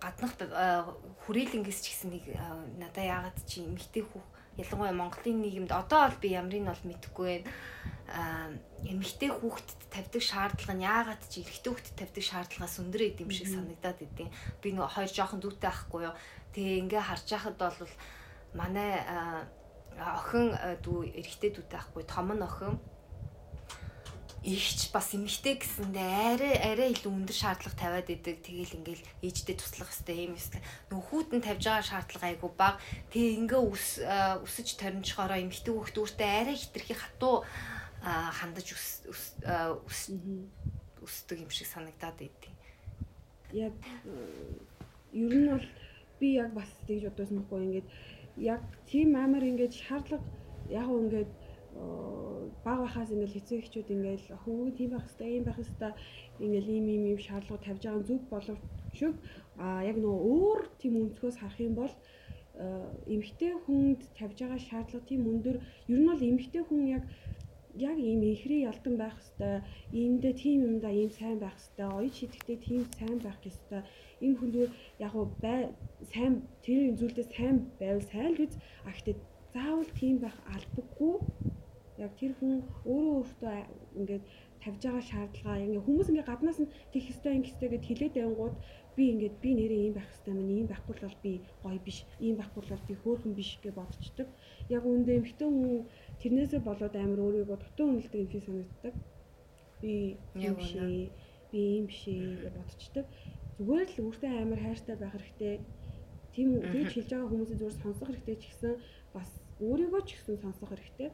[0.00, 0.32] гаднах
[1.26, 2.24] хүрээлэнгээс ч гэсэн нэг
[2.80, 4.26] надаа яагаад чи эмэгтэй хүүх
[4.60, 7.48] ялангуяа Монголын нийгэмд одоо бол би ямрыг нь бол мэдэхгүй байна.
[8.10, 8.48] Аа
[8.82, 13.48] эмэгтэй хүүхдэд тавьдаг шаардлага нь яагаад ч эрэгтэй хүүхдэд тавьдаг шаардлагаас өндөр эд юм шиг
[13.48, 14.28] санагдаад идэв.
[14.60, 16.14] Би нөгөө хоёр жоохон дүүтэй байхгүй юу.
[16.56, 17.92] Тэгээ ингээ харж байхад бол
[18.58, 18.90] манай
[20.00, 22.74] охин дүү эрэгтэй дүүтэй байхгүй том нь охин
[24.40, 28.40] ихч бас эмэгтэй гэсэндээ арай арай илүү өндөр шаардлага тавиад идэг.
[28.40, 32.80] Тэгэл ингээл ээжтэй туслах хэвээр юм эсвэл нөхүүд нь тавьж байгаа шаардлага айгу баг.
[33.12, 37.44] Тэгээ ингээ ус өсөж торнчхороо эмэгтэй хүүхд өөртөө арай хитрхи хатуу
[38.00, 39.04] хандаж өс
[41.04, 42.52] өсдөг юм шиг санагдаад идэв.
[43.52, 43.76] Яг
[45.12, 45.68] ер нь бол
[46.16, 47.88] би яг бас тэгж байхгүй ингээд
[48.40, 50.24] яг тийм амар ингээд шаардлага
[50.72, 51.32] яг ингээд
[52.64, 55.94] баг байхаас ингээл хэцүү ихчүүд ингээл хөвгөө тийм байх хэвээр ийм байх хэвээр
[56.44, 58.98] ингээл ийм ийм ийм шаардлага тавьж байгаа зүг боловч
[59.64, 61.94] а яг нөгөө өөр тийм өнцгөөс харах юм бол
[63.14, 65.56] эмэгтэй хүнд тавьж байгаа шаардлага тийм өндөр.
[65.92, 67.04] Ер нь бол эмэгтэй хүн яг
[67.88, 69.62] яг ийм ихрээ ялдан байх хэвээр
[70.02, 73.84] эндээ тийм юмда ийм сайн байх хэвээр оюу шидэхдээ тийм сайн байх хэвээр
[74.24, 74.72] энэ хүн зүгээр
[75.06, 75.12] яг
[75.44, 75.60] бай
[76.12, 76.32] сайн
[76.64, 78.54] тэр зүйлдээ сайн байвал сайн л үз
[78.84, 79.16] а гэхдээ
[79.54, 81.14] заавал тийм байх албагүй
[82.04, 82.54] яг тэр хүн
[82.90, 83.54] өөрөө өөртөө
[84.00, 84.24] ингээд
[84.62, 88.56] тавьж байгаа шаардлага ингээ хүмүүс ингээ гаднаас нь тех хэвээр ингээ хэвээр гэд хилээд байнгут
[88.96, 91.32] би ингээд би нэрээ ийм байх хэвээр мань ийм байхгүй бол би
[91.62, 94.28] гоё биш ийм байхгүй бол би хөөрхөн биш гэж бодчихдөг
[94.76, 95.74] яг үүндээ эмхтэн хүн
[96.20, 98.94] тэрнээсээ болоод амар өөрийгөө дутуу үнэлдэг юм шиг санагддаг.
[99.80, 99.92] Би
[100.46, 100.72] юм биш
[101.50, 103.06] би ийм биш гэж бодчихдөг
[103.56, 105.54] зүгээр л өөртөө амар хайртай байх хэрэгтэй.
[106.34, 108.72] Тийм тэгж хэлж байгаа хүмүүсээ зүгээр сонсох хэрэгтэй ч гэсэн
[109.16, 109.28] бас
[109.64, 111.08] өөрийгөө ч гэсэн сонсох хэрэгтэй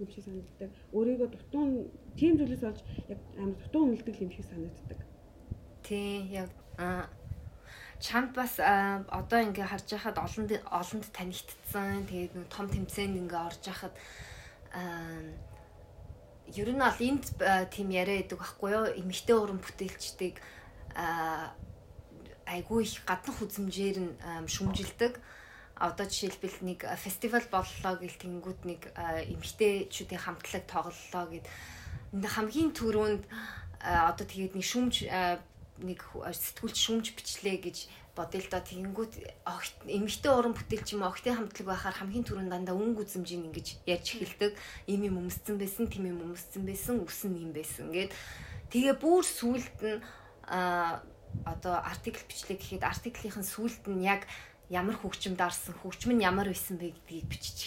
[0.00, 0.70] юм шиг санагддаг.
[0.96, 1.70] Өөрийгөө дутуун
[2.16, 5.00] тийм зүйлээс болж яг амар дутуун үнэлдэг юм шиг санагддаг.
[5.84, 7.06] Тий, яг аа
[8.00, 12.08] чамд бас одоо ингээ харж байхад олонд олонд танигдсан.
[12.08, 13.94] Тэгээд нэг том тэмцээнд ингээ орж байхад
[14.72, 15.20] аа
[16.50, 17.24] ер нь аль энд
[17.70, 18.86] тийм яриа идэг байхгүй юу?
[19.00, 20.40] Эмэгтэй уран бүтээлчдийг
[20.96, 21.54] а
[22.50, 24.12] айгүй их гаднах үзмжээр нь
[24.50, 25.14] шүмжилдэг.
[25.80, 28.80] Одоо жишээлбэл нэг фестивал боллоо гэл тэнгүүд нэг
[29.32, 31.46] эмгтээчүүдийн хамтлаг тоглолоо гэд.
[32.20, 33.24] Хамгийн түрүүнд
[33.80, 35.08] одоо тэгээд нэг шүмж
[35.80, 37.78] нэг сэтгүүлч шүмж бичлээ гэж
[38.12, 38.60] бодъё л доо.
[38.60, 39.14] Тэгэнгүүт
[39.88, 44.52] эмэгтэй уран бүтээлч юм огтын хамтлаг байхаар хамгийн түрүүнд дандаа өнгө үзэмжийг ингэж ярьж эхэлдэг.
[44.84, 48.12] Ийм юм өмсцэн байсан, тийм юм өмсцэн байсан, үсэн юм байсан гэд.
[48.68, 50.04] Тэгээ бүр сүулт нь
[50.44, 51.00] а
[51.46, 54.26] одоо артикл бичлээ гэхэд артиклийнхэн сүулт нь яг
[54.70, 57.60] ямар хөгжим дарсан, хөгжим нь ямар байсан бэ гэдгийг бичиж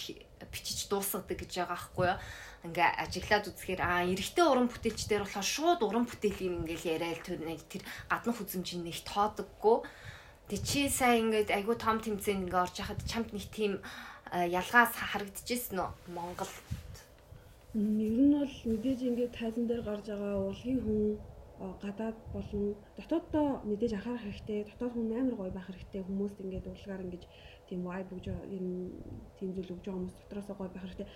[0.48, 2.18] бичиж дуусгадаг гэж байгаа байхгүй юу?
[2.64, 7.60] Ингээ ажиглаад үзэхээр аа эрэгтэй уран бүтээлчдэр болохоор шууд уран бүтээлийн ингээл яриад тэр нэг
[7.68, 9.84] тэр гаднах үзэмжийн нэг тоодоггүй
[10.44, 13.80] Тэг чи сайн ингээд айгу том тэмцээнд ингээ орж яхад чамд нэг тийм
[14.28, 16.52] ялгаас харагдчихсэн үү Монголд?
[17.72, 21.16] Ер нь бол мэдээж ингээд тайлан дээр гарч байгаа урлагийн хүн
[21.58, 24.66] гадаад болон дотооддоо мэдээж анхаарах хэрэгтэй.
[24.66, 26.02] Дотоод хүн амар гоё байх хэрэгтэй.
[26.02, 27.24] Хүмүүст ингээд урлагаар ингээд
[27.68, 28.26] тийм vibe өгж
[28.58, 28.66] юм
[29.38, 31.08] тийм зүйл өгж байгаа хүмүүс дотроосоо гоё байх хэрэгтэй.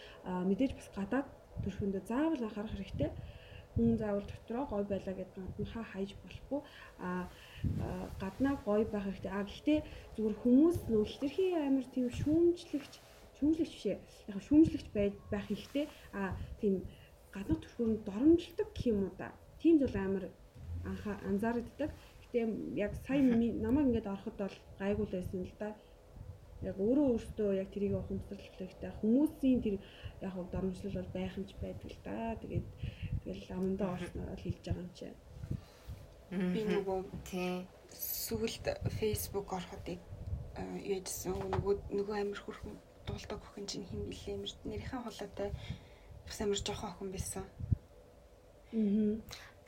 [0.51, 1.29] Мэдээж бас гадаад
[1.67, 3.11] төрхөндөө заавал анхаарах хэрэгтэй.
[3.75, 6.61] Хүн заавал дотроо гоё байлаа гэдээ гаднахаа хайж болохгүй.
[7.03, 7.25] Аа
[8.23, 9.33] гаднаа гоё байх хэрэгтэй.
[9.35, 9.79] А гэхдээ
[10.15, 12.95] зүгээр хүмүүс нөө хитрхи амар тийм шүүмжлэгч
[13.39, 13.99] шүүмжлэгч биш ээ.
[14.31, 15.85] Яг шүүмжлэгч байх хэрэгтэй.
[16.15, 16.87] А тийм
[17.35, 19.35] гаднах төрхөнд доромжилдог юм уу да.
[19.63, 20.25] Тийм зүйл амар
[20.85, 21.91] анхаа анзаардаг.
[22.23, 22.39] Гэтэ
[22.77, 23.27] яг сайн
[23.63, 25.71] намайг ингээд ороход бол гайгүй л байсан л да.
[26.63, 29.77] Яг өөрөө өөртөө яг тэрийг ухамсарлахтай хүмүүсийн тэр
[30.27, 32.37] яг доромжлол бол байх юм ч байдаг л да.
[32.43, 32.67] Тэгээд
[33.25, 35.19] тэгэл амандаа орсноо л хэлж байгаа юм чинь.
[36.55, 36.99] Би нөгөө
[37.31, 38.65] тий сүгэлд
[38.99, 39.99] Facebook ороход юу
[40.99, 42.75] яжсэн нөгөө нөгөө амир хөрхөн
[43.07, 44.37] дуулдаг охин чинь хин билээ
[44.69, 45.51] нэрийн холоотой
[46.27, 47.45] бас амир жоохон охин байсан.
[48.75, 49.17] Аа.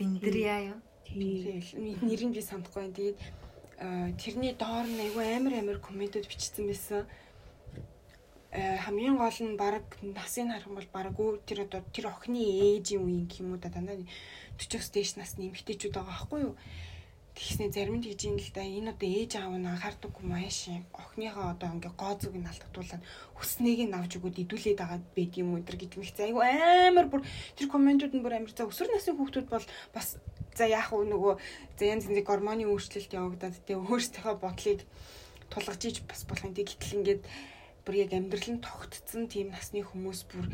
[0.00, 0.78] Биндрия юу?
[1.04, 1.60] Тий.
[1.76, 2.96] Нэрийг би санахгүй байна.
[2.96, 3.18] Тэгээд
[4.16, 7.04] тэрний доор нь айгүй амир амир комментүүд бичсэн байсан
[8.52, 11.12] хамгийн гол нь баг насыг харах юм бол баг
[11.44, 14.00] тэр одоо тэр охины ээжийн үеийн юм уу да дандаа
[14.56, 16.54] 40-оос дээш насны эмэгтэйчүүд байгаа байхгүй юу.
[17.34, 20.82] Тэгснэ зарим нь тэгж юм л да энэ одоо ээж аав нь анхаардаггүй маш юм.
[20.92, 23.02] Охиныхоо одоо ингээ гоо зүг нь алдагдуулаад
[23.38, 27.22] хүснэг нь авч өгөөд идүүлээд байгаа байд юм уу гэдэг нэг айгу амар бүр
[27.54, 30.18] тэр комментууд нь бүр амар за өсвөр насны хүүхдүүд бол бас
[30.58, 31.34] за яах вэ нөгөө
[31.78, 34.80] за янз янзын гормоны өөрчлөлт явагдаад тэгээ өөрсдийнхөө бодлыг
[35.50, 36.54] тулгаж иж бас болох юм.
[36.54, 37.22] Гэтэл ингээд
[37.86, 40.46] бүр яг амьдрал нь тогтцсон тийм насны хүмүүс бүр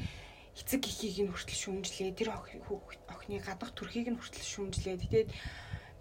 [0.57, 2.17] эцэг эхийг нь хүртэл шүүмжлээ.
[2.17, 4.97] Тэр охины гадах төрхийг нь хүртэл шүүмжлээ.
[5.05, 5.29] Тэгээд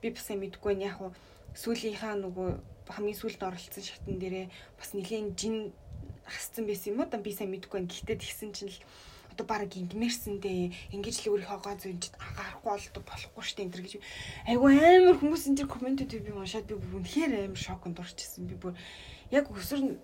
[0.05, 1.01] би бас юм мэдгүй нь яг
[1.57, 2.49] сүүлийнхаа нөгөө
[2.93, 5.73] хамгийн сүүлд оролцсон шатн дээрээ бас нэгэн жин
[6.29, 7.09] хасцсан байсан юм уу?
[7.25, 7.89] Би сайн мэдгүй нь.
[7.89, 8.77] Гэхдээ тэгсэн чинь л
[9.33, 13.93] одоо баг ингмэрсэндээ ингэж л өөрийнхөө гоо зүйнчд анхаарахгүй болдог болохгүй штэ энэ гэж.
[14.45, 18.45] Айгу амар хүмүүс энэ комментүүд би уншаад би бүр үнэхээр амар шоконд орчихсон.
[18.45, 18.77] Би бүр
[19.33, 19.97] яг өсөр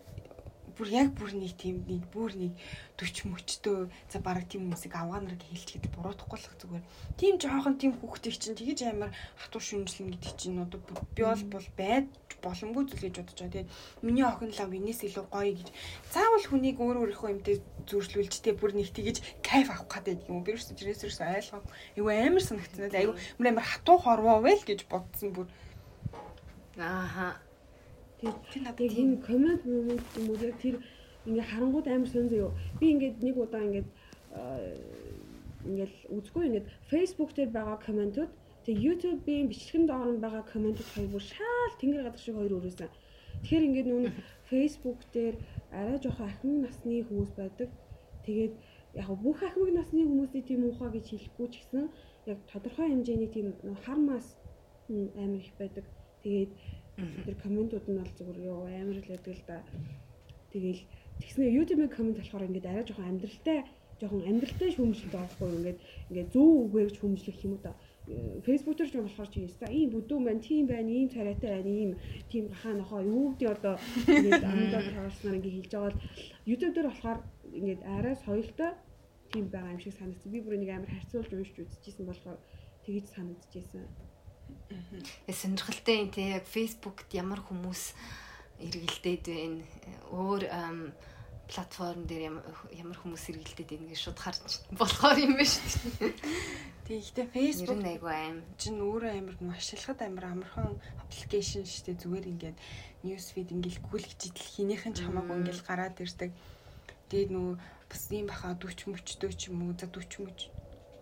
[0.82, 2.58] бүр яг бүр нэг тийм нэг бүр нэг
[2.98, 6.86] 40 мөчтөө за бараг тийм хүмүүсийг авгаанаар хэлчихэд буруутахгүй л зүгээр.
[7.22, 10.82] Тийм жоохон тийм хүүхдийг чинь тэгэж амар хатуу шүмжлэн гэдэг чинь одоо
[11.14, 12.10] би бол бол байж
[12.42, 13.54] боломгүй зүйл гэж бодож байгаа.
[13.54, 13.70] Тэгээд
[14.02, 15.70] миний охин лав энэс илүү гоё гэж
[16.10, 17.56] заавал хүнийг өөр өөрийнхөө юмтай
[17.86, 20.42] зөрчлүүлж тэ бүр нэг тэгэж кайф авах гэдэг юм.
[20.42, 21.70] Би ерөөсөө тэрээс ерөөсөө ойлгоогүй.
[21.94, 22.90] Айгу амар санагдсан.
[22.90, 25.48] Айгу амар хатуу хорвоо вэ л гэж бодсон бүр.
[26.82, 27.38] Ааха
[28.22, 30.76] Тэр надад тийм коммент момент юм уу яг тэр
[31.26, 32.52] ингээ харангууд амар сонь зөө.
[32.80, 33.90] Би ингээд нэг удаа ингээд
[35.66, 38.32] ингээл үзгүй ингээд Facebook дээр байгаа комментууд
[38.66, 42.90] тэг YouTube-ийн бичлэгэн доорн байгаа комментууд хоёр бүр шаал тэнгэр гадар шиг хоёр өрөөсөн.
[43.42, 44.06] Тэгэхээр ингээд нүн
[44.52, 45.36] Facebook дээр
[45.74, 47.70] арай жоохон ахмад насны хүмүүс байдаг.
[48.26, 48.54] Тэгээд
[49.02, 51.86] яг бүх ахмад насны хүмүүсийн тийм ухаа гэж хэлэхгүй ч гэсэн
[52.30, 53.48] яг тодорхой хэмжээний тийм
[53.86, 54.26] хар мас
[54.90, 55.86] амар их байдаг.
[56.22, 56.52] Тэгээд
[57.26, 59.58] Тэр комментууд нь бол зүгээр ёо амар л байдаг л да.
[60.52, 60.82] Тэгээл
[61.22, 63.58] тэгснэ YouTube-ийн коммент болохоор ингээд арай жоохон амьдралтай
[64.02, 65.80] жоохон амьдралтай шүүмжлэлт байхгүй ингээд
[66.10, 67.74] ингээд зөв үгээр шүүмжлэх юм уу да.
[68.46, 71.92] Facebook дээр ч болохоор чи яста ийм бүдүүн байна, тийм байна, ийм царайтай байна, ийм
[72.32, 73.76] тийм гахаа нохоо юу гэдэг одоо
[74.10, 76.02] ингээд андаа таарснаар ингээд хэлж байгаа л
[76.50, 77.20] YouTube дээр болохоор
[77.58, 78.72] ингээд арай соёлтой
[79.32, 80.32] тийм байгаа юм шиг санагдсан.
[80.34, 82.40] Би бүр нэг амар харьцуулж уншиж үзчихсэн болохоор
[82.86, 83.86] тэгэж санагдчихсэн.
[85.28, 87.96] Э сонирхолтой юм те яг Facebook-д ямар хүмүүс
[88.62, 89.64] эргэлдээд байна.
[90.12, 90.44] Өөр
[91.52, 92.32] платформ дээр
[92.72, 94.40] ямар хүмүүс эргэлдээд гэж шууд харж
[94.72, 96.14] болохоор юм байна шүү дээ.
[96.88, 102.02] Тэгэхдээ Facebook айгу аим чинь өөрөө амар нь ашиглахад амар амархан аппликейшн шүү дээ.
[102.04, 102.58] Зүгээр ингээд
[103.04, 106.32] news feed ингээд гүйлгэж идэл хинийхэн ч хамаагүй ингээд гараад ирдэг.
[107.12, 107.56] Тэгээд нөгөө
[107.92, 110.40] бас юм баха 40 мөчдөө ч юм уу за 40 мөч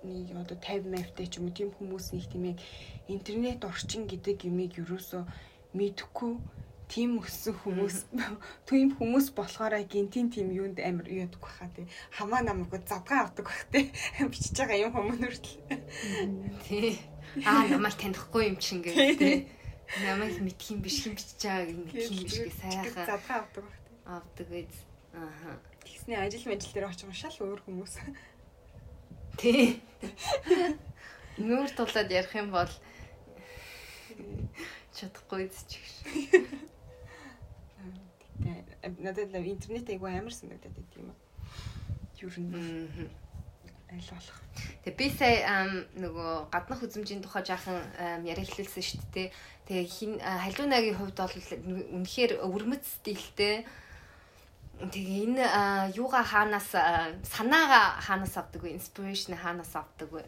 [0.03, 2.59] нэг одоо 50 мавтай ч юм уу тийм хүмүүс нэг тийм яг
[3.07, 5.27] интернет орчин гэдэг юмыг юусоо
[5.73, 6.39] мэдхгүй
[6.89, 7.97] тийм өссөн хүмүүс
[8.69, 11.85] тийм хүмүүс болохоор гинтийн тийм юунд амир юудаг баха тий
[12.17, 13.91] хамаа намайг задгаа авдаг бах тий
[14.31, 15.55] бичиж байгаа юм хүмүүс нүртэл
[16.65, 16.97] Тий.
[17.45, 19.37] Аа намайг танихгүй юм чинь гэдэг тий.
[20.01, 23.79] Намайг мэдх юм биш юм бичиж байгааг мэдх юм биш гэ сайхан задгаа авдаг бах
[23.85, 24.75] тий авдаг биз.
[25.13, 25.61] Ааха.
[25.85, 27.93] тэгсний ажил мэл дээр очих шал өөр хүмүүс
[29.39, 29.79] Тий.
[31.39, 32.71] Нүүр тулаад ярих юм бол
[34.91, 35.95] чадахгүй ч гэж.
[38.83, 41.17] Гэтэ надад л интернет айгу амар санагдаад байт юм аа.
[42.19, 43.07] Юу Мгм.
[43.89, 44.39] аль болох.
[44.83, 45.65] Тэгээ би сая
[45.95, 47.79] нөгөө гаднах үзмжийн тухай жаахан
[48.27, 49.31] яриа хэлсэн шүү дээ.
[49.65, 51.35] Тэгээ хин халуунагийн хувьд бол
[51.95, 53.65] үнэхээр өвөрмөц стилтэй.
[54.79, 55.45] Тэгээ энэ
[55.99, 56.71] юугаа хаанаас
[57.35, 58.79] санаагаа хаанаас авдаг вэ?
[58.79, 60.23] Inspiration хаанаас авдаг вэ?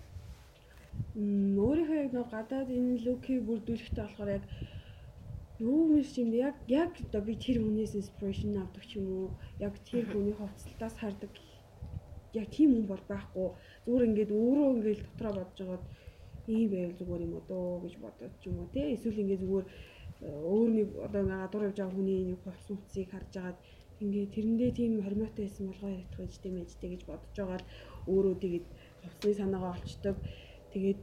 [1.15, 4.43] Мм өөрийнхөө яг нэг гадаад энэ лукийг бүрдүүлэхтэй болохоор яг
[5.61, 9.27] юу юм яг яг одоо би тэр хүнээс инспирэшн авдаг ч юм уу
[9.65, 11.31] яг тэр хүний хувцалтаас хардаг
[12.33, 13.47] яг тийм хүн бол байхгүй
[13.85, 15.83] зүгээр ингээд өөрөө ингээд дотроо бодож байгаад
[16.55, 19.67] ийм байвал зүгээр юм дөө гэж бодож ч юм уу те эсвэл ингээд зүгээр
[20.51, 23.57] өөр нэг одоо гадуур явж байгаа хүний нэг хувц мөцийг харж агаад
[24.05, 27.69] ингээ тэрэндээ тийм хормоотой байсан болгоо ярих байж тийм ээжтэй гэж бодож байгаа л
[28.11, 28.65] өөрөө тэгээд
[29.01, 30.15] хувцсны санаагаа олчдаг.
[30.73, 31.01] Тэгээд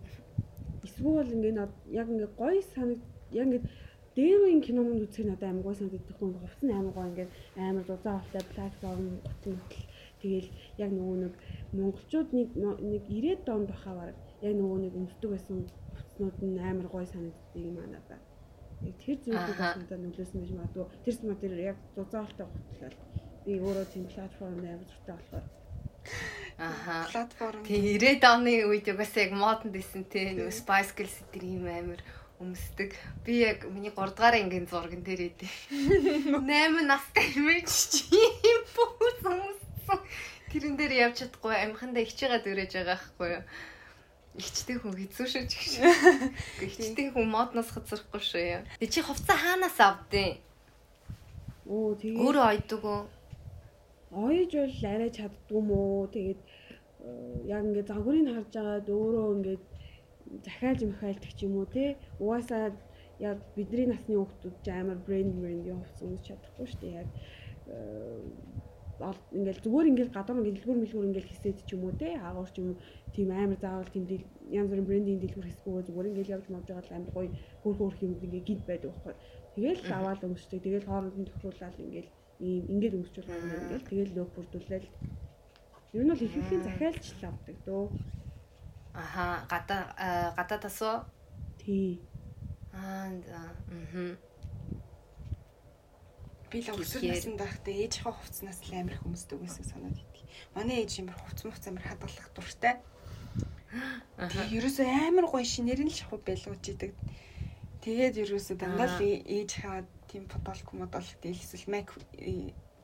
[0.87, 1.55] эсвэл ингээ
[2.01, 3.01] яг ингээ гоё санаг
[3.39, 3.65] яг ингээ
[4.19, 7.29] дээр үеийн кинонууд үзэх нь надад амар гоё санагддаг хүн хувцс нь гоё ингээ
[7.69, 9.85] амар дузаа автай платформ готын хөтл
[10.23, 10.49] тэгэл
[10.85, 11.35] яг нөгөө нэг
[11.79, 12.49] монголчууд нэг
[12.91, 15.59] нэг 90-ад донд баха баг яг нөгөө нэг өмсдөг байсан
[15.97, 18.23] хувцснууд нь амар гоё санагддаг юм аа надад
[18.87, 22.97] яг тэр зүйлүүд надад нөлөөсөн байж магадгүй тэр сма тэр яг дузаа автай готлол
[23.45, 25.47] би өөрөө тийм платформ амар зуртай болохоор
[26.59, 27.07] Аха.
[27.13, 31.67] Платформ Тэгээ 90-ад оны үед угаасаа яг модонд исэн те нөгөө Spice Girls гэдэг юм
[31.71, 32.01] амир
[32.43, 32.91] өмсдөг.
[33.23, 35.55] Би яг миний 3 дугаар ангийн зурган дээр идэв.
[36.43, 40.01] 8 настай имиж чи юм бүс өмссөн.
[40.51, 43.43] Тэрэн дээр явж чадахгүй амхандаа ихчээгээ дөрэж байгаа байхгүй юу?
[44.37, 45.73] Ихчтэй хүн хэцүү шүү ч гэж.
[46.67, 48.67] Ихчтэй хүн модноос хацрахгүй шүү.
[48.77, 50.45] Тэ чи хувцас хаанаас авдیں۔
[51.69, 53.03] оо тэгээ Өөрөө ойдог уу?
[54.11, 57.09] ойж бол арай чаддгүй мó тэгээд э,
[57.45, 59.65] яг ингээд загварыг харж агаад өөрөө ингээд
[60.49, 62.73] захиалж махайлдаг ч юм уу те угаасаа
[63.21, 67.09] яг бидний насны хүүхдүүд ч амар брэнд брэндийн хувцас өмсч чадахгүй шүү дээ яг
[67.69, 68.21] э,
[68.99, 72.57] ингээл зүгээр ингээл гадуур ингээл дэлгүүр мэлгүүр ингээл хийсэд ч юм уу те агуур ч
[72.59, 72.75] юм
[73.15, 74.05] тийм амар заавал тийм
[74.51, 77.31] янз бүрийн брендийн дэлгүүр хийсгүүгээ зүгээр ингээл явж мавж байгаа л амар гоё
[77.63, 79.15] хөөр хөөрх юм ингээ гинт байдаг байхгүй
[79.55, 82.11] тэгэл аваад өмсдөг тэгэл хооронд нь тохируулаад ингээл
[82.43, 84.89] ийм ингээд өмсчүүл байгаа юм ингээл тэгэл лөг бүрдүүлээл
[85.95, 87.85] ер нь бол их ихэн захиалч л авдаг дөө
[88.99, 90.99] Аха, гадаа а, гадаадас уу?
[91.61, 92.03] тий
[92.73, 93.41] Аа, за.
[96.51, 100.25] Би л Тэгэхээр- наснд байхдаа ээжийнхээ хувцснаас л амар хүмүүсдэг байсан санаад идэв.
[100.57, 102.75] Манай ээж амар хувц муц амар хадгалах дуртай.
[104.17, 106.93] Тэгээ ерөөсөө амар гоё шинээр нь л шахуу байлгууж идэг.
[107.85, 111.93] Тэгээд ерөөсөө дандаа л ээ- ээжийнхээ тийм фотолк модолк дээл эсвэл мак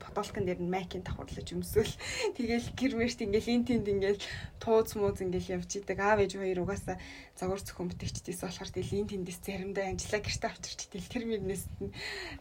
[0.05, 1.93] фотолкн дээр нь макийн давхарлаж өмсөөл
[2.37, 4.23] тэгээл гэр мэрт ингээл эн тэнд ингээл
[4.63, 6.97] тууз мууз ингээл явж идэг аав ээж хоёр угаасаа
[7.35, 11.93] загвар зөвхөн бүтээгчдээс болохоор тэгэл эн тэндээс заримдаа амжилаа гэрте авчирч тэл тэр мөрнээс нь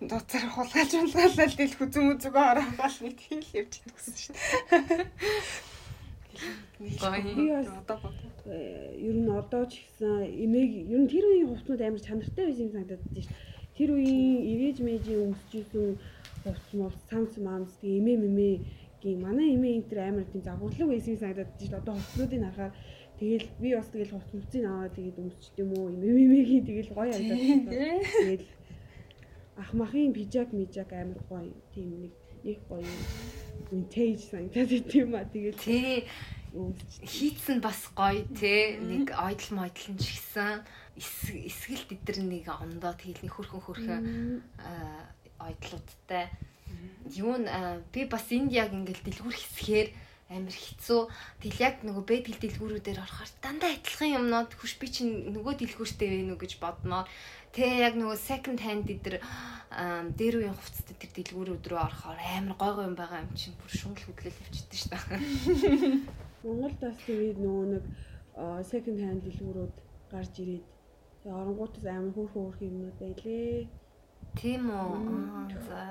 [0.04, 5.74] нууцаар хулгайлж хулгайлал тэл хүзэн мүзгөө оронгоол нэг тэгэл явж идэг гэсэн шүү дээ.
[7.78, 8.14] Одоо бод.
[8.46, 12.66] Э, ер нь одоо ч гэсэн эмээг ер нь тэр үеийн хувцнууд амар чанартай байсан
[12.68, 13.36] юм санагдаад байна шүү.
[13.78, 15.32] Тэр үеийн ивэж мэжийн
[16.46, 20.88] өмсчихсэн хувц мовц цамц мамц тэгээ эмээ мэмээгийн манай эмээ энэ төр амар тийм загварлаг
[20.92, 21.78] байсан юм санагдаад шүү.
[21.80, 22.74] Одоо хувцнуудыг харахаар
[23.20, 27.12] тэгэл би бас тэгэл хувц мовцыг аваад тэгээд өмсчт юм уу эмээ мэмээгийн тэгэл гоё
[27.12, 27.36] байна.
[27.72, 28.46] Тэгэл
[29.62, 31.52] ах махын пижак мижак амар гоё.
[31.74, 32.14] Тийм нэг
[32.44, 32.92] нэг гоё
[33.72, 36.04] vintage санагдаад байт юм а тэгэл Тэ
[36.54, 36.92] өмсч.
[37.02, 38.78] хийцэн бас гоё те.
[38.82, 40.62] Нэг ойдл мойдлон ч гэсэн
[41.00, 44.02] эс- эсгэлт эдэр нэг ондоо тэгэл нэг хөрхөн хөрхөн
[44.62, 45.08] а,
[45.48, 46.26] ойдлуудтай
[47.14, 47.46] юу н
[47.94, 49.90] би бас энд яг ингээл дэлгүүр хэсгээр
[50.34, 51.02] амар хэцүү
[51.44, 56.20] тэл яг нөгөө бэдгэл дэлгүүрүүдээр орохоор дандаа адилхан юмнууд хүш би чинь нөгөө дэлгүүртэй вэ
[56.26, 57.06] нү гэж бодноо
[57.54, 58.90] Тэ яг нөгөө second hand
[59.70, 63.54] ам, дээр үеийн хувцастай тэр дэлгүүрүүд рүү орохоор амар гой гой юм байгаа юм чинь
[63.62, 66.02] бүр шунгал хөдлөл явчихдаг шүү дээ.
[66.50, 67.86] Монголд бас тэгээд нөгөө нэг
[68.66, 69.76] second hand дэлгүүрүүд
[70.10, 70.66] гарч ирээд
[71.22, 73.70] тэгээ оронгуудаас амар хөөрхөн хөөрхөн юмнууд байлээ.
[74.40, 74.98] Тийм үү.
[75.34, 75.82] Аа, За.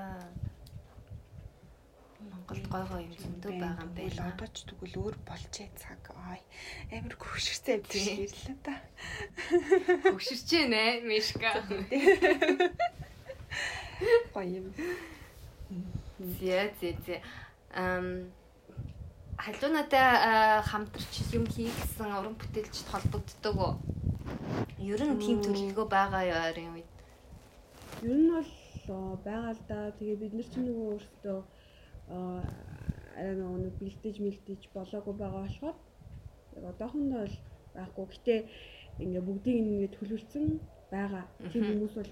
[2.19, 4.29] Монголд гой гой юм зөндөө байгаа юм байна.
[4.31, 6.01] одоо ч тэгвэл өөр болчээ цаг.
[6.29, 6.41] Ай.
[6.91, 8.03] Амар хөвшөрсөн юм Тий.
[8.03, 8.73] шиг ирлээ та.
[10.11, 11.49] Хөгшөрч байна Мишка.
[14.33, 14.67] Гоё юм.
[16.19, 17.15] Зэ зэ зэ.
[17.73, 18.29] Ам
[19.39, 23.79] халуунатай хамтарч юм хийх гэсэн уран бүтээлчд холбогддог?
[24.77, 26.92] Ер нь тийм төлөвлөгөө байгаа ойрын үед?
[28.01, 28.51] Ер нь бол
[29.23, 29.93] байгаа л да.
[29.97, 31.39] Тэгээ бид нар ч нөгөө өөрсдөө
[32.09, 32.41] аа
[33.17, 35.77] арай нөгөө нэг бэлдэж мэлдэж болоогүй байгаа болохоор
[36.57, 37.37] яг одоохондоо бол
[37.75, 38.05] байхгүй.
[38.13, 38.35] Гэтэ
[39.03, 40.45] ингээ бүгдийг ингээ төлөвлөсөн
[40.93, 41.25] байгаа.
[41.51, 42.11] Тийм хүмүүс бол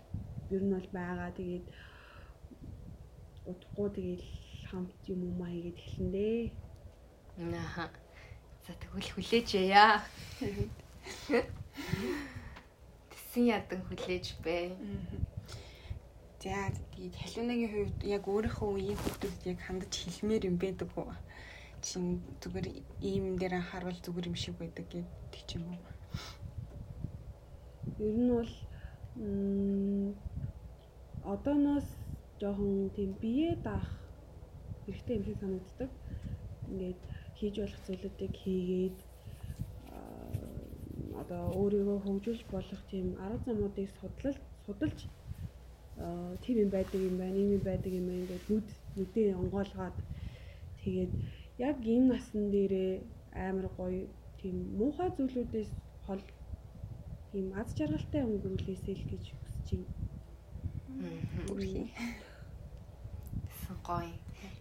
[0.56, 1.30] ер нь бол байгаа.
[1.38, 1.66] Тэгээд
[3.52, 4.24] удахгүй тэгээд
[4.70, 6.40] хамт юм уу маа хийгээд эхлэн дээ.
[7.66, 7.86] Аха.
[8.66, 10.06] За тэгвэл хүлээж яа.
[13.12, 14.58] Тэсэн ядан хүлээж бэ.
[16.42, 21.14] За тэгээд халуунагийн хувьд яг өөрийнхөө үеийн хүмүүсд яг хандаж хэлмээр юм байдаг уу?
[21.86, 22.04] Чин
[22.42, 22.68] зүгээр
[23.10, 25.86] ийм юм дээр анхаарвал зүгээр юм шиг байдаг гэдэг ч юм уу.
[28.02, 28.54] Ер нь бол
[31.34, 31.88] одооноос
[32.42, 33.86] жоохон тийм бие даах
[34.90, 35.92] хэрэгтэй юм шиг санагддаг.
[36.74, 37.02] Ингээд
[37.38, 38.98] хийж болох зүйлүүдийг хийгээд
[41.22, 45.02] одоо өөрийгөө хөгжүүлж болох тийм арга замуудыг судлал судалж
[46.42, 48.68] тийм юм байдаг юм байна, ийм юм байдаг юм байна ингээд нүд
[48.98, 49.98] нүдээ онгоолгаад
[50.82, 51.12] тэгээд
[51.60, 52.94] яг энэ насн дээрээ
[53.48, 54.08] амар гоё
[54.42, 55.72] тийм муухай зүйлүүдээс
[56.06, 56.22] хол
[57.32, 59.90] тийм аз жаргалтай өнгөрүүлээсэй л гэж хүсэж байна.
[63.50, 64.16] Тэсэн гоё.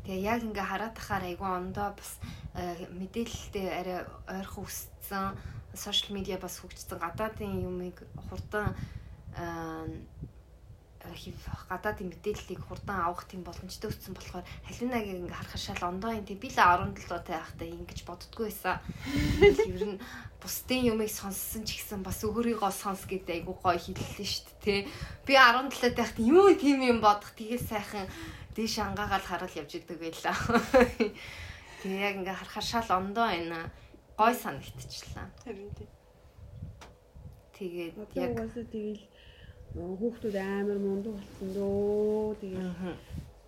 [0.05, 2.13] Тэгээ яг ингээ хараад тахаар айгүй ондоо бас
[2.55, 5.27] э, мэдээлэлтэй арай ойрхон өссөн
[5.75, 7.97] сошиал медиа бас хөгжсөн гадаадын юмыг
[8.29, 8.75] хурдан
[11.09, 11.37] архив
[11.69, 16.39] гадаадын мэдээллийг хурдан авах тийм боломжтой өссөн болохоор халиунагийг ингээ харахаар шал ондоо юм тийм
[16.39, 18.77] би л 17 таа байхдаа ингэж боддггүй байсан.
[19.73, 20.03] Ер нь
[20.43, 24.81] бусдын юмыг сонссон ч гэсэн бас өөрийгөө сонс гэдэг айгуу гоё хэллээ шүү дээ тий.
[25.25, 28.07] Би 17 таа байхдаа юу тийм юм бодох тэгээ сайхан
[28.53, 30.37] дээш ангаагаал хараад явж идэг байлаа.
[31.81, 33.73] Тэгээ яг ингээ харахаар шал ондоо байна.
[34.21, 35.33] Гой санагдчихлаа.
[35.45, 35.89] Харин тий.
[37.57, 39.10] Тэгээд яг нөө
[39.75, 42.35] хүүхдүүд амар мундаг болсон дөө.
[42.41, 42.95] Тэгээд Мгм.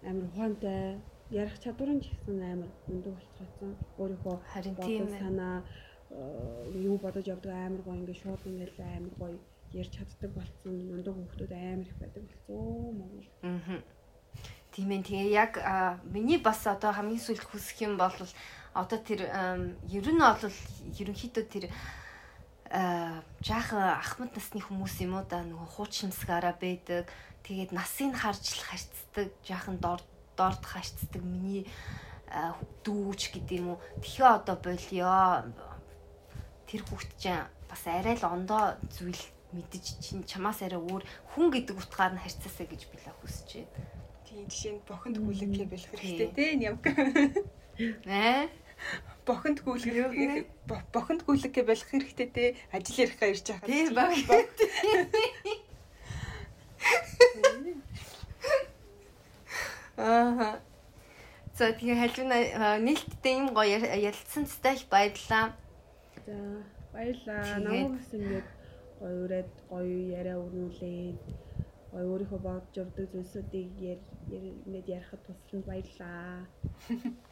[0.08, 0.98] амар ухаантай
[1.30, 3.70] ярих чадвар нь ч гэсэн амар мундаг болчихсон.
[3.98, 5.62] Өөрийнхөө харин тийм санаа
[6.10, 9.38] э, юу бодож явдаг амар гоё ингээд шууд ингээд амар гоё
[9.74, 10.74] ярьж чаддаг болсон.
[10.94, 12.94] Мундаг хүүхдүүд амар их байдаг болсон.
[12.98, 13.28] Монгол.
[13.42, 13.78] Мгм.
[14.72, 15.02] Тийм ээ.
[15.02, 15.52] Тэгээ яг
[16.06, 18.14] миний бас одоо хамгийн сүүлд хүсэх юм бол
[18.72, 19.28] одоо тэр
[19.90, 20.56] ер нь бол
[21.00, 21.64] ерөнхийдөө тэр
[22.72, 27.04] жаахан ахмад насны хүмүүс юм уу да нөгөө хуучинсгаараа байдаг.
[27.44, 30.00] Тэгээд насыг харж л харьцдаг, жаахан дор
[30.36, 31.68] дорд харьцдаг миний
[32.32, 33.80] а, дүүч гэдэг юм уу.
[34.00, 35.44] Тэгэхээр одоо болио.
[36.64, 39.20] Тэр хүүхд чинь бас арай л ондоо зүйл
[39.52, 41.04] мэдэж чинь чамаас арай өөр
[41.36, 43.84] хүн гэдэг утгаар нь харьцаасаа гэж би л хүсэж байна.
[44.24, 46.24] Тийм жишээ нь бохонд гүйлэг хийх Тий.
[46.24, 46.76] хэрэгтэй те юм.
[48.08, 48.48] Ээ?
[49.26, 49.58] Бохонд
[50.68, 53.66] бо- бохонд гүйлэг болох хэрэгтэй те ажил ярихаа ирж байгаа.
[53.70, 54.10] Тий баг.
[59.96, 60.58] Аа.
[61.54, 62.36] За тэгээ халиуна
[62.80, 65.52] нээлттэй юм гоё яр- ярилцсан их баярлаа.
[66.26, 66.34] За
[66.92, 67.60] баярлаа.
[67.92, 68.48] Бас ингээд
[68.98, 71.20] гоё ураад гоё яриа өгнүүлээд
[71.92, 76.46] гоё өөрийнхөө бодож явдаг зүйлсүүдийг яр- яр- ингээд ярихад тусланд баярлаа.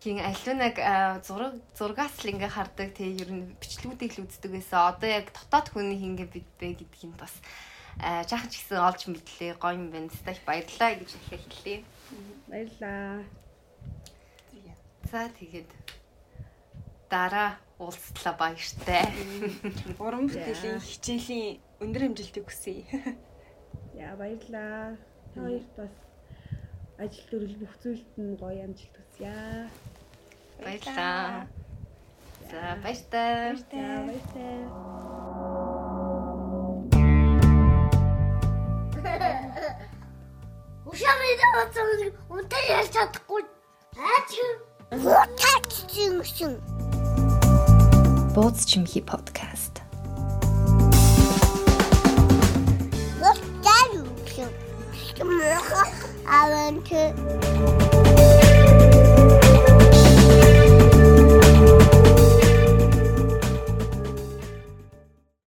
[0.00, 4.96] Кин алюунаг аа, зураг зургаас л ингээ хардаг тэгээ ер нь бичлэгүүдийг л үздэг байсан.
[4.96, 7.36] Одоо яг дотоод хүний ингээ бид бэ гэдгийг бас
[8.00, 9.60] аа, жаахан ч гэсэн олж мэдлээ.
[9.60, 10.08] Гоё юм байна.
[10.08, 11.78] Стах баярлаа гэж хэлээ хэллээ.
[12.48, 13.28] Баярлаа.
[15.12, 15.68] За тэгээд
[17.12, 19.04] дараа уулзлаа баяртай.
[20.00, 22.88] Уран бүтээлийн хичээлийн өндөр хэмжилтийг хүсье.
[24.00, 24.96] Яа баярлаа.
[25.34, 25.94] Та хоёрт бас
[27.02, 29.34] ажил төрөл бүх зүйлд нь гоё амжилт хүсье.
[30.62, 31.46] Баярлаа.
[32.50, 33.56] За баяртай.
[33.72, 34.58] Баяртай.
[40.84, 41.88] Ушамын давацсан
[42.28, 43.42] үнтэй ярьж чадахгүй.
[43.96, 44.32] Аач.
[44.90, 46.60] Хутаач чинь.
[48.34, 49.80] Бууз чимхи подкаст.
[53.18, 53.90] Вот так.
[54.92, 55.40] Что мы
[56.28, 57.79] аванты.